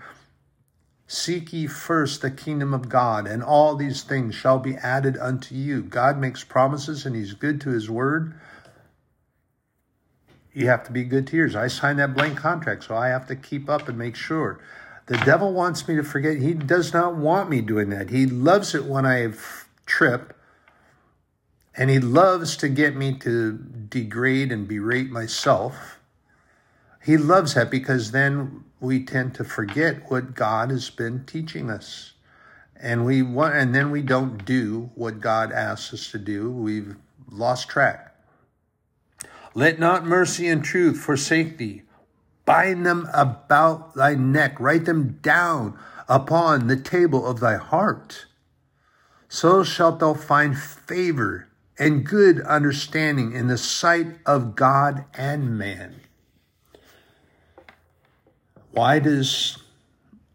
Seek 1.08 1.52
ye 1.52 1.66
first 1.66 2.22
the 2.22 2.30
kingdom 2.30 2.72
of 2.72 2.88
God, 2.88 3.26
and 3.26 3.42
all 3.42 3.74
these 3.74 4.04
things 4.04 4.36
shall 4.36 4.60
be 4.60 4.76
added 4.76 5.18
unto 5.18 5.56
you. 5.56 5.82
God 5.82 6.18
makes 6.18 6.44
promises 6.44 7.04
and 7.04 7.16
he's 7.16 7.32
good 7.32 7.60
to 7.62 7.70
his 7.70 7.90
word. 7.90 8.38
You 10.52 10.68
have 10.68 10.84
to 10.84 10.92
be 10.92 11.02
good 11.02 11.26
to 11.26 11.36
yours. 11.36 11.56
I 11.56 11.66
signed 11.66 11.98
that 11.98 12.14
blank 12.14 12.38
contract, 12.38 12.84
so 12.84 12.96
I 12.96 13.08
have 13.08 13.26
to 13.26 13.34
keep 13.34 13.68
up 13.68 13.88
and 13.88 13.98
make 13.98 14.14
sure. 14.14 14.60
The 15.06 15.18
devil 15.18 15.52
wants 15.52 15.88
me 15.88 15.96
to 15.96 16.04
forget. 16.04 16.36
He 16.36 16.54
does 16.54 16.92
not 16.92 17.16
want 17.16 17.50
me 17.50 17.60
doing 17.60 17.90
that. 17.90 18.10
He 18.10 18.24
loves 18.24 18.72
it 18.72 18.84
when 18.84 19.04
I 19.04 19.32
trip, 19.84 20.32
and 21.76 21.90
he 21.90 21.98
loves 21.98 22.56
to 22.58 22.68
get 22.68 22.94
me 22.94 23.18
to 23.18 23.58
degrade 23.88 24.52
and 24.52 24.68
berate 24.68 25.10
myself. 25.10 25.95
He 27.06 27.16
loves 27.16 27.54
that 27.54 27.70
because 27.70 28.10
then 28.10 28.64
we 28.80 29.04
tend 29.04 29.36
to 29.36 29.44
forget 29.44 30.10
what 30.10 30.34
God 30.34 30.72
has 30.72 30.90
been 30.90 31.24
teaching 31.24 31.70
us. 31.70 32.14
And 32.74 33.06
we 33.06 33.22
want, 33.22 33.54
and 33.54 33.72
then 33.72 33.92
we 33.92 34.02
don't 34.02 34.44
do 34.44 34.90
what 34.96 35.20
God 35.20 35.52
asks 35.52 35.94
us 35.94 36.10
to 36.10 36.18
do. 36.18 36.50
We've 36.50 36.96
lost 37.30 37.68
track. 37.68 38.12
Let 39.54 39.78
not 39.78 40.04
mercy 40.04 40.48
and 40.48 40.64
truth 40.64 40.98
forsake 40.98 41.58
thee. 41.58 41.82
Bind 42.44 42.84
them 42.84 43.08
about 43.14 43.94
thy 43.94 44.16
neck. 44.16 44.58
Write 44.58 44.84
them 44.84 45.20
down 45.22 45.78
upon 46.08 46.66
the 46.66 46.76
table 46.76 47.24
of 47.24 47.38
thy 47.38 47.54
heart. 47.54 48.26
So 49.28 49.62
shalt 49.62 50.00
thou 50.00 50.14
find 50.14 50.58
favor 50.58 51.46
and 51.78 52.04
good 52.04 52.40
understanding 52.40 53.30
in 53.30 53.46
the 53.46 53.58
sight 53.58 54.18
of 54.26 54.56
God 54.56 55.04
and 55.14 55.56
man. 55.56 56.00
Why 58.76 58.98
does 58.98 59.56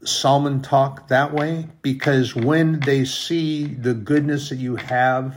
Solomon 0.04 0.64
talk 0.64 1.10
that 1.10 1.32
way? 1.32 1.68
Because 1.84 2.36
when 2.36 2.80
they 2.80 3.06
see 3.06 3.68
the 3.68 3.94
goodness 3.94 4.50
that 4.50 4.56
you 4.56 4.78
have 4.78 5.36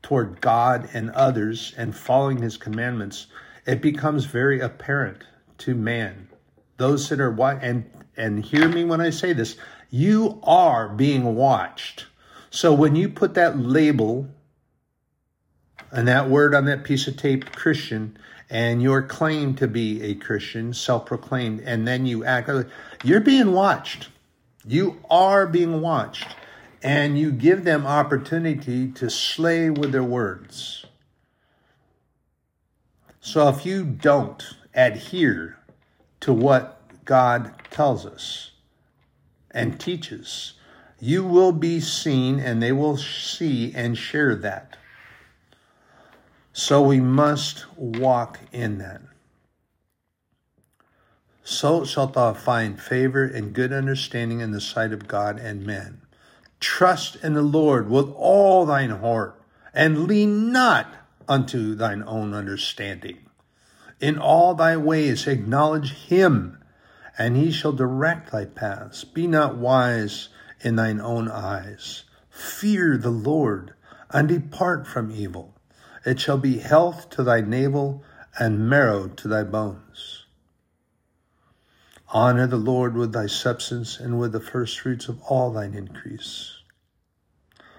toward 0.00 0.40
God 0.40 0.88
and 0.94 1.10
others 1.10 1.74
and 1.76 1.94
following 1.94 2.40
his 2.40 2.56
commandments, 2.56 3.26
it 3.66 3.82
becomes 3.82 4.24
very 4.24 4.60
apparent 4.60 5.24
to 5.58 5.74
man. 5.74 6.30
Those 6.78 7.10
that 7.10 7.20
are 7.20 7.30
what 7.30 7.62
and 7.62 7.84
and 8.16 8.42
hear 8.42 8.66
me 8.66 8.82
when 8.82 9.02
I 9.02 9.10
say 9.10 9.34
this, 9.34 9.58
you 9.90 10.40
are 10.42 10.88
being 10.88 11.34
watched. 11.34 12.06
So 12.48 12.72
when 12.72 12.96
you 12.96 13.10
put 13.10 13.34
that 13.34 13.58
label 13.58 14.26
and 15.92 16.08
that 16.08 16.30
word 16.30 16.54
on 16.54 16.64
that 16.64 16.82
piece 16.82 17.06
of 17.08 17.18
tape, 17.18 17.52
Christian, 17.52 18.16
and 18.50 18.82
you're 18.82 19.02
claimed 19.02 19.58
to 19.58 19.68
be 19.68 20.02
a 20.02 20.14
Christian, 20.14 20.72
self 20.72 21.06
proclaimed, 21.06 21.60
and 21.60 21.86
then 21.86 22.06
you 22.06 22.24
act, 22.24 22.50
you're 23.04 23.20
being 23.20 23.52
watched. 23.52 24.08
You 24.66 25.00
are 25.10 25.46
being 25.46 25.80
watched. 25.80 26.36
And 26.82 27.18
you 27.18 27.32
give 27.32 27.64
them 27.64 27.86
opportunity 27.86 28.90
to 28.92 29.10
slay 29.10 29.68
with 29.68 29.90
their 29.90 30.04
words. 30.04 30.86
So 33.20 33.48
if 33.48 33.66
you 33.66 33.84
don't 33.84 34.42
adhere 34.74 35.58
to 36.20 36.32
what 36.32 36.80
God 37.04 37.52
tells 37.70 38.06
us 38.06 38.52
and 39.50 39.78
teaches, 39.78 40.54
you 41.00 41.24
will 41.24 41.52
be 41.52 41.80
seen 41.80 42.40
and 42.40 42.62
they 42.62 42.72
will 42.72 42.96
see 42.96 43.74
and 43.74 43.98
share 43.98 44.34
that. 44.36 44.77
So 46.58 46.82
we 46.82 46.98
must 46.98 47.66
walk 47.76 48.40
in 48.50 48.78
that. 48.78 49.00
So 51.44 51.84
shalt 51.84 52.14
thou 52.14 52.34
find 52.34 52.82
favor 52.82 53.24
and 53.24 53.52
good 53.52 53.72
understanding 53.72 54.40
in 54.40 54.50
the 54.50 54.60
sight 54.60 54.92
of 54.92 55.06
God 55.06 55.38
and 55.38 55.64
men. 55.64 56.00
Trust 56.58 57.14
in 57.22 57.34
the 57.34 57.42
Lord 57.42 57.88
with 57.88 58.10
all 58.10 58.66
thine 58.66 58.90
heart, 58.90 59.40
and 59.72 60.08
lean 60.08 60.50
not 60.50 60.92
unto 61.28 61.76
thine 61.76 62.02
own 62.04 62.34
understanding. 62.34 63.18
In 64.00 64.18
all 64.18 64.54
thy 64.54 64.76
ways 64.76 65.28
acknowledge 65.28 65.92
him, 65.92 66.58
and 67.16 67.36
he 67.36 67.52
shall 67.52 67.72
direct 67.72 68.32
thy 68.32 68.46
paths. 68.46 69.04
Be 69.04 69.28
not 69.28 69.56
wise 69.56 70.28
in 70.62 70.74
thine 70.74 71.00
own 71.00 71.30
eyes. 71.30 72.02
Fear 72.28 72.98
the 72.98 73.10
Lord, 73.10 73.74
and 74.10 74.26
depart 74.26 74.88
from 74.88 75.12
evil. 75.12 75.54
It 76.08 76.18
shall 76.18 76.38
be 76.38 76.56
health 76.56 77.10
to 77.10 77.22
thy 77.22 77.42
navel 77.42 78.02
and 78.38 78.66
marrow 78.66 79.08
to 79.08 79.28
thy 79.28 79.42
bones. 79.42 80.24
Honor 82.08 82.46
the 82.46 82.56
Lord 82.56 82.96
with 82.96 83.12
thy 83.12 83.26
substance 83.26 84.00
and 84.00 84.18
with 84.18 84.32
the 84.32 84.40
first 84.40 84.80
fruits 84.80 85.08
of 85.08 85.20
all 85.24 85.52
thine 85.52 85.74
increase. 85.74 86.62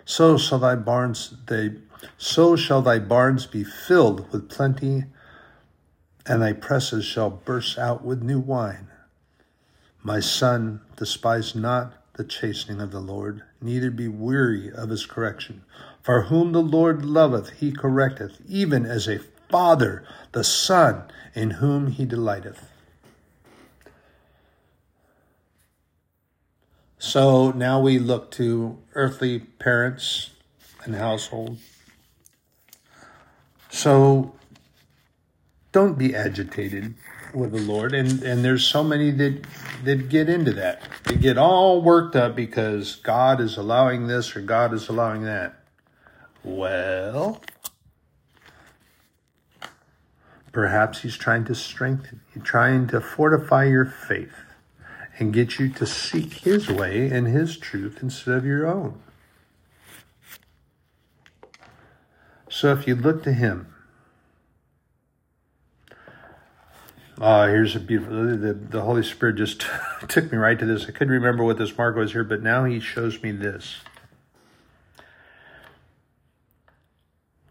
So 0.05 0.37
shall 0.37 0.59
thy 0.59 0.75
barns 0.75 1.33
they 1.47 1.77
so 2.19 2.55
shall 2.55 2.83
thy 2.83 2.99
barns 2.99 3.47
be 3.47 3.63
filled 3.63 4.31
with 4.31 4.47
plenty, 4.47 5.05
and 6.27 6.43
thy 6.43 6.53
presses 6.53 7.05
shall 7.05 7.31
burst 7.31 7.79
out 7.79 8.05
with 8.05 8.21
new 8.21 8.39
wine. 8.39 8.89
My 10.03 10.19
son, 10.19 10.81
despise 10.97 11.55
not 11.55 11.93
the 12.13 12.23
chastening 12.23 12.79
of 12.79 12.91
the 12.91 12.99
Lord, 12.99 13.41
neither 13.59 13.89
be 13.89 14.07
weary 14.07 14.71
of 14.71 14.89
his 14.89 15.07
correction. 15.07 15.63
For 16.01 16.23
whom 16.23 16.53
the 16.53 16.61
Lord 16.61 17.05
loveth, 17.05 17.51
he 17.59 17.71
correcteth, 17.71 18.37
even 18.47 18.85
as 18.85 19.07
a 19.07 19.19
father 19.49 20.03
the 20.31 20.43
son 20.43 21.03
in 21.33 21.51
whom 21.51 21.87
he 21.87 22.05
delighteth. 22.05 22.67
So 26.97 27.51
now 27.51 27.79
we 27.79 27.97
look 27.97 28.29
to 28.31 28.77
earthly 28.93 29.39
parents 29.39 30.31
and 30.83 30.95
household. 30.95 31.57
So 33.69 34.35
don't 35.71 35.97
be 35.97 36.15
agitated 36.15 36.95
with 37.33 37.51
the 37.51 37.61
Lord. 37.61 37.93
And, 37.93 38.23
and 38.23 38.43
there's 38.43 38.65
so 38.65 38.83
many 38.83 39.11
that, 39.11 39.45
that 39.83 40.09
get 40.09 40.29
into 40.29 40.51
that. 40.53 40.81
They 41.05 41.15
get 41.15 41.37
all 41.37 41.81
worked 41.81 42.15
up 42.15 42.35
because 42.35 42.95
God 42.95 43.39
is 43.39 43.55
allowing 43.55 44.07
this 44.07 44.35
or 44.35 44.41
God 44.41 44.73
is 44.73 44.89
allowing 44.89 45.23
that. 45.23 45.58
Well, 46.43 47.41
perhaps 50.51 51.01
he's 51.01 51.17
trying 51.17 51.45
to 51.45 51.55
strengthen, 51.55 52.21
he's 52.33 52.43
trying 52.43 52.87
to 52.87 53.01
fortify 53.01 53.65
your 53.65 53.85
faith 53.85 54.35
and 55.17 55.33
get 55.33 55.59
you 55.59 55.69
to 55.69 55.85
seek 55.85 56.33
his 56.33 56.69
way 56.69 57.09
and 57.09 57.27
his 57.27 57.57
truth 57.57 57.99
instead 58.01 58.35
of 58.35 58.45
your 58.45 58.65
own. 58.65 59.01
So 62.49 62.71
if 62.71 62.87
you 62.87 62.95
look 62.95 63.23
to 63.23 63.33
him, 63.33 63.73
uh, 67.19 67.47
here's 67.47 67.75
a 67.75 67.79
beautiful, 67.79 68.15
the, 68.37 68.53
the 68.53 68.81
Holy 68.81 69.03
Spirit 69.03 69.35
just 69.35 69.65
took 70.07 70.31
me 70.31 70.37
right 70.37 70.57
to 70.57 70.65
this. 70.65 70.83
I 70.83 70.91
couldn't 70.91 71.13
remember 71.13 71.43
what 71.43 71.57
this 71.57 71.77
mark 71.77 71.97
was 71.97 72.13
here, 72.13 72.23
but 72.23 72.41
now 72.41 72.63
he 72.63 72.79
shows 72.79 73.21
me 73.21 73.31
this. 73.31 73.77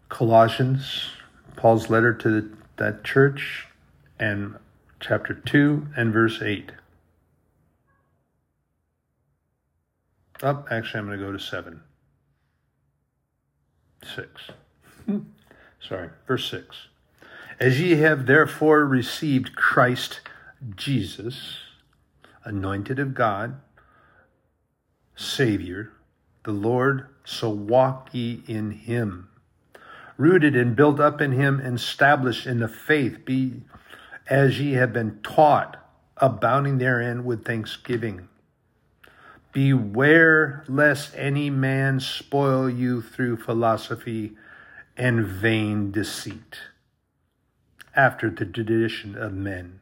Colossians, 0.09 1.11
Paul's 1.55 1.89
letter 1.89 2.13
to 2.13 2.29
the, 2.29 2.49
that 2.77 3.03
church, 3.03 3.67
and 4.19 4.55
chapter 4.99 5.33
2 5.33 5.87
and 5.95 6.11
verse 6.11 6.41
8. 6.41 6.71
Up, 10.41 10.67
oh, 10.69 10.75
actually, 10.75 10.99
I'm 10.99 11.05
going 11.05 11.19
to 11.19 11.25
go 11.25 11.31
to 11.31 11.39
7. 11.39 11.81
6. 14.15 14.29
Sorry, 15.81 16.09
verse 16.27 16.49
6. 16.49 16.87
As 17.59 17.79
ye 17.79 17.97
have 17.97 18.25
therefore 18.25 18.85
received 18.85 19.55
Christ 19.55 20.21
Jesus, 20.75 21.57
anointed 22.45 22.99
of 22.99 23.13
God, 23.13 23.59
Savior, 25.15 25.91
the 26.45 26.51
Lord, 26.51 27.07
so 27.25 27.49
walk 27.49 28.09
ye 28.13 28.43
in 28.47 28.71
him 28.71 29.29
rooted 30.19 30.53
and 30.53 30.75
built 30.75 30.99
up 30.99 31.21
in 31.21 31.31
him 31.31 31.61
and 31.61 31.77
established 31.77 32.45
in 32.45 32.59
the 32.59 32.67
faith, 32.67 33.23
be 33.23 33.61
as 34.27 34.59
ye 34.59 34.73
have 34.73 34.91
been 34.91 35.17
taught, 35.23 35.77
abounding 36.17 36.77
therein 36.77 37.23
with 37.23 37.45
thanksgiving. 37.45 38.27
Beware 39.53 40.65
lest 40.67 41.13
any 41.15 41.49
man 41.49 42.01
spoil 42.01 42.69
you 42.69 43.01
through 43.01 43.37
philosophy 43.37 44.35
and 44.97 45.25
vain 45.25 45.89
deceit, 45.89 46.59
after 47.95 48.29
the 48.29 48.45
tradition 48.45 49.17
of 49.17 49.33
men, 49.33 49.79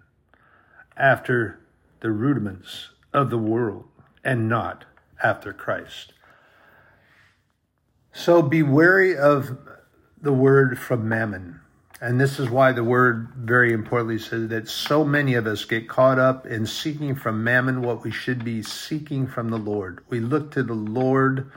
after 0.95 1.59
the 2.01 2.11
rudiments 2.11 2.91
of 3.11 3.31
the 3.31 3.39
world, 3.39 3.85
and 4.23 4.47
not 4.47 4.85
after 5.23 5.51
Christ. 5.51 6.13
So 8.13 8.43
be 8.43 8.61
wary 8.61 9.17
of 9.17 9.57
the 10.21 10.33
word 10.33 10.79
from 10.79 11.07
mammon. 11.07 11.59
And 11.99 12.21
this 12.21 12.39
is 12.39 12.49
why 12.49 12.73
the 12.73 12.83
word 12.83 13.29
very 13.35 13.73
importantly 13.73 14.19
says 14.19 14.49
that 14.49 14.67
so 14.67 15.03
many 15.03 15.33
of 15.33 15.47
us 15.47 15.65
get 15.65 15.89
caught 15.89 16.19
up 16.19 16.45
in 16.45 16.67
seeking 16.67 17.15
from 17.15 17.43
mammon 17.43 17.81
what 17.81 18.03
we 18.03 18.11
should 18.11 18.43
be 18.43 18.61
seeking 18.61 19.25
from 19.25 19.49
the 19.49 19.57
Lord. 19.57 20.03
We 20.07 20.19
look 20.19 20.51
to 20.51 20.61
the 20.61 20.75
Lord. 20.75 21.51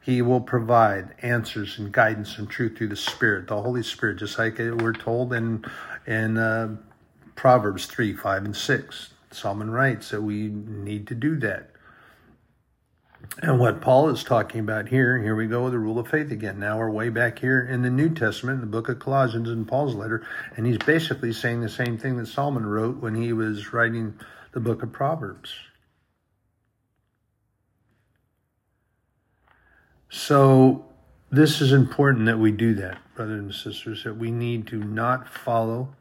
He 0.00 0.22
will 0.22 0.40
provide 0.40 1.14
answers 1.22 1.78
and 1.78 1.90
guidance 1.92 2.38
and 2.38 2.48
truth 2.48 2.78
through 2.78 2.88
the 2.88 2.96
Spirit, 2.96 3.48
the 3.48 3.60
Holy 3.60 3.82
Spirit, 3.82 4.18
just 4.18 4.38
like 4.38 4.58
we're 4.58 4.92
told 4.92 5.32
in 5.32 5.64
in 6.06 6.38
uh, 6.38 6.76
Proverbs 7.34 7.86
three, 7.86 8.14
five, 8.14 8.44
and 8.44 8.56
six. 8.56 9.10
Solomon 9.32 9.70
writes 9.70 10.10
that 10.10 10.22
we 10.22 10.48
need 10.48 11.06
to 11.08 11.14
do 11.14 11.36
that. 11.40 11.70
And 13.42 13.58
what 13.58 13.80
Paul 13.80 14.10
is 14.10 14.22
talking 14.22 14.60
about 14.60 14.88
here, 14.88 15.18
here 15.18 15.34
we 15.34 15.46
go 15.46 15.64
with 15.64 15.72
the 15.72 15.78
rule 15.78 15.98
of 15.98 16.08
faith 16.08 16.30
again. 16.30 16.58
Now 16.58 16.78
we're 16.78 16.90
way 16.90 17.08
back 17.08 17.38
here 17.38 17.60
in 17.60 17.82
the 17.82 17.88
New 17.88 18.10
Testament, 18.10 18.56
in 18.56 18.60
the 18.60 18.66
book 18.66 18.88
of 18.88 18.98
Colossians 18.98 19.48
in 19.48 19.64
Paul's 19.64 19.94
letter, 19.94 20.26
and 20.56 20.66
he's 20.66 20.78
basically 20.78 21.32
saying 21.32 21.60
the 21.60 21.68
same 21.68 21.96
thing 21.96 22.16
that 22.18 22.26
Solomon 22.26 22.66
wrote 22.66 22.96
when 22.96 23.14
he 23.14 23.32
was 23.32 23.72
writing 23.72 24.14
the 24.52 24.60
book 24.60 24.82
of 24.82 24.92
Proverbs. 24.92 25.54
So 30.10 30.84
this 31.30 31.60
is 31.60 31.72
important 31.72 32.26
that 32.26 32.38
we 32.38 32.50
do 32.50 32.74
that, 32.74 32.98
brothers 33.14 33.40
and 33.40 33.54
sisters, 33.54 34.04
that 34.04 34.16
we 34.18 34.30
need 34.30 34.66
to 34.66 34.76
not 34.82 35.28
follow 35.28 35.94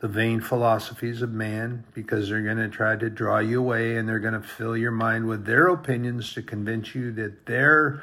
the 0.00 0.08
vain 0.08 0.40
philosophies 0.40 1.22
of 1.22 1.32
man 1.32 1.84
because 1.92 2.28
they're 2.28 2.42
going 2.42 2.58
to 2.58 2.68
try 2.68 2.94
to 2.94 3.10
draw 3.10 3.38
you 3.38 3.58
away 3.58 3.96
and 3.96 4.08
they're 4.08 4.20
going 4.20 4.40
to 4.40 4.46
fill 4.46 4.76
your 4.76 4.92
mind 4.92 5.26
with 5.26 5.44
their 5.44 5.66
opinions 5.66 6.32
to 6.34 6.42
convince 6.42 6.94
you 6.94 7.10
that 7.12 7.46
their 7.46 8.02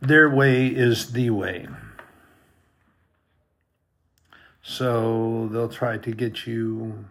their 0.00 0.28
way 0.28 0.66
is 0.66 1.12
the 1.12 1.30
way. 1.30 1.66
So 4.62 5.48
they'll 5.52 5.68
try 5.68 5.98
to 5.98 6.10
get 6.10 6.46
you 6.46 7.06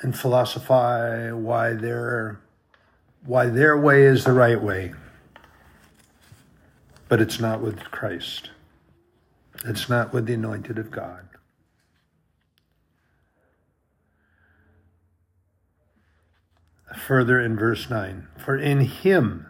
and 0.00 0.18
philosophize 0.18 1.32
why 1.32 1.74
their 1.74 2.40
why 3.24 3.46
their 3.46 3.76
way 3.76 4.02
is 4.02 4.24
the 4.24 4.32
right 4.32 4.60
way. 4.60 4.94
But 7.08 7.20
it's 7.20 7.40
not 7.40 7.60
with 7.60 7.78
Christ. 7.90 8.50
It's 9.64 9.88
not 9.88 10.12
with 10.12 10.26
the 10.26 10.34
anointed 10.34 10.78
of 10.78 10.90
God. 10.90 11.28
Further 16.96 17.40
in 17.40 17.56
verse 17.56 17.90
9 17.90 18.28
For 18.38 18.56
in 18.56 18.80
him 18.80 19.46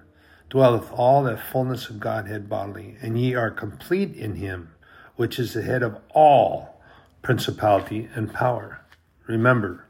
dwelleth 0.51 0.91
all 0.93 1.23
the 1.23 1.37
fullness 1.37 1.89
of 1.89 2.01
Godhead 2.01 2.49
bodily, 2.49 2.97
and 3.03 3.21
ye 3.21 3.35
are 3.35 3.51
complete 3.51 4.15
in 4.17 4.37
him, 4.37 4.71
which 5.17 5.39
is 5.39 5.53
the 5.53 5.63
head 5.63 5.83
of 5.83 5.99
all 6.11 6.81
principality 7.23 8.09
and 8.15 8.33
power. 8.33 8.81
Remember, 9.27 9.85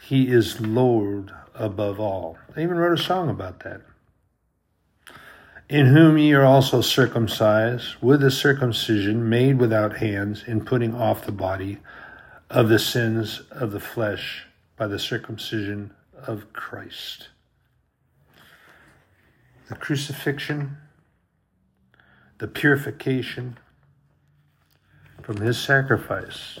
he 0.00 0.28
is 0.28 0.60
Lord 0.60 1.32
above 1.54 1.98
all. 1.98 2.36
I 2.54 2.62
even 2.62 2.76
wrote 2.76 2.98
a 2.98 3.02
song 3.02 3.30
about 3.30 3.60
that 3.60 3.80
in 5.68 5.86
whom 5.86 6.18
ye 6.18 6.32
are 6.32 6.44
also 6.44 6.80
circumcised 6.80 7.96
with 8.02 8.20
the 8.20 8.30
circumcision 8.30 9.28
made 9.28 9.58
without 9.58 9.96
hands, 9.96 10.44
in 10.46 10.64
putting 10.64 10.94
off 10.94 11.24
the 11.24 11.32
body 11.32 11.78
of 12.50 12.68
the 12.68 12.78
sins 12.78 13.42
of 13.50 13.72
the 13.72 13.80
flesh 13.80 14.46
by 14.76 14.86
the 14.86 14.98
circumcision 14.98 15.92
of 16.14 16.52
Christ. 16.52 17.28
The 19.68 19.76
crucifixion, 19.76 20.76
the 22.38 22.48
purification 22.48 23.58
from 25.22 25.38
his 25.38 25.58
sacrifice. 25.58 26.58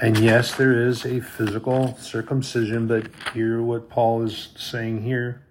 And 0.00 0.18
yes, 0.18 0.54
there 0.54 0.86
is 0.86 1.04
a 1.04 1.20
physical 1.20 1.96
circumcision, 1.96 2.86
but 2.86 3.08
hear 3.32 3.60
what 3.60 3.88
Paul 3.88 4.22
is 4.22 4.50
saying 4.56 5.02
here 5.02 5.44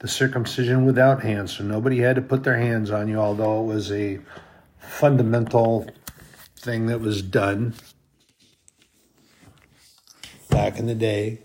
the 0.00 0.08
circumcision 0.08 0.86
without 0.86 1.22
hands. 1.22 1.56
So 1.56 1.64
nobody 1.64 1.98
had 1.98 2.16
to 2.16 2.22
put 2.22 2.42
their 2.42 2.58
hands 2.58 2.90
on 2.90 3.08
you, 3.08 3.16
although 3.16 3.62
it 3.62 3.66
was 3.66 3.92
a 3.92 4.18
fundamental 4.78 5.88
thing 6.56 6.86
that 6.86 7.00
was 7.00 7.22
done 7.22 7.74
back 10.48 10.78
in 10.78 10.86
the 10.86 10.94
day. 10.94 11.38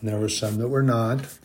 And 0.00 0.08
there 0.08 0.18
were 0.18 0.30
some 0.30 0.56
that 0.56 0.68
were 0.68 0.82
not, 0.82 1.38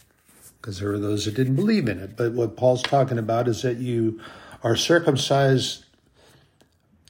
because 0.57 0.79
there 0.79 0.89
were 0.89 0.99
those 0.99 1.25
that 1.25 1.35
didn't 1.35 1.55
believe 1.55 1.87
in 1.87 1.99
it. 1.99 2.15
But 2.15 2.31
what 2.31 2.55
Paul's 2.57 2.83
talking 2.83 3.17
about 3.17 3.47
is 3.47 3.61
that 3.61 3.77
you 3.77 4.21
are 4.63 4.75
circumcised 4.75 5.85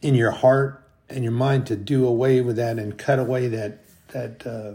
in 0.02 0.16
your 0.16 0.32
heart 0.32 0.88
and 1.08 1.24
your 1.24 1.34
mind 1.34 1.68
to 1.68 1.76
do 1.76 2.08
away 2.08 2.42
with 2.42 2.56
that 2.56 2.78
and 2.80 2.98
cut 2.98 3.20
away 3.20 3.48
that 3.48 3.84
that 4.10 4.46
uh, 4.46 4.74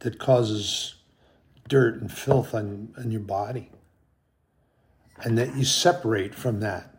that 0.00 0.18
causes 0.18 0.94
dirt 1.68 2.00
and 2.00 2.12
filth 2.12 2.54
on, 2.54 2.94
on 2.98 3.10
your 3.10 3.20
body. 3.20 3.70
And 5.22 5.38
that 5.38 5.56
you 5.56 5.64
separate 5.64 6.34
from 6.34 6.60
that 6.60 6.94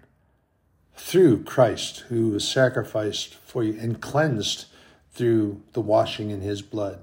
through 0.95 1.43
Christ, 1.43 1.99
who 2.09 2.29
was 2.29 2.47
sacrificed 2.47 3.35
for 3.35 3.63
you 3.63 3.79
and 3.79 4.01
cleansed 4.01 4.65
through 5.11 5.61
the 5.73 5.81
washing 5.81 6.31
in 6.31 6.41
his 6.41 6.61
blood. 6.61 6.99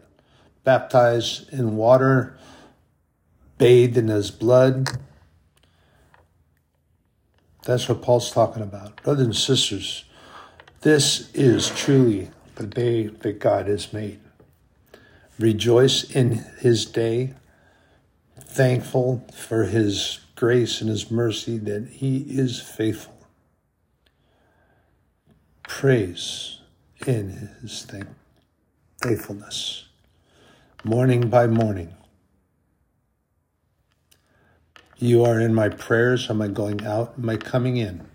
Baptized 0.65 1.53
in 1.53 1.77
water, 1.77 2.37
bathed 3.59 3.97
in 3.97 4.09
his 4.09 4.31
blood. 4.31 4.89
That's 7.65 7.89
what 7.89 8.03
Paul's 8.03 8.33
talking 8.33 8.63
about. 8.63 9.03
Brothers 9.03 9.25
and 9.25 9.37
sisters, 9.37 10.05
this 10.81 11.33
is 11.33 11.71
truly 11.71 12.31
the 12.57 12.67
day 12.67 13.07
that 13.07 13.39
God 13.39 13.69
has 13.69 13.93
made. 13.93 14.21
Rejoice 15.39 16.05
in 16.11 16.45
his 16.59 16.85
day 16.85 17.35
thankful 18.55 19.27
for 19.35 19.65
his 19.65 20.21
grace 20.37 20.81
and 20.81 20.89
his 20.89 21.11
mercy 21.11 21.59
that 21.59 21.89
he 21.89 22.19
is 22.19 22.61
faithful. 22.61 23.27
Praise 25.65 26.61
in 27.05 27.51
his 27.61 27.85
faithfulness, 29.03 29.87
morning 30.85 31.29
by 31.29 31.49
morning. 31.49 31.95
You 34.99 35.25
are 35.25 35.41
in 35.41 35.53
my 35.53 35.69
prayers. 35.69 36.31
Am 36.31 36.41
I 36.41 36.47
going 36.47 36.87
out? 36.87 37.15
Am 37.19 37.29
I 37.29 37.37
coming 37.37 37.77
in? 37.77 38.07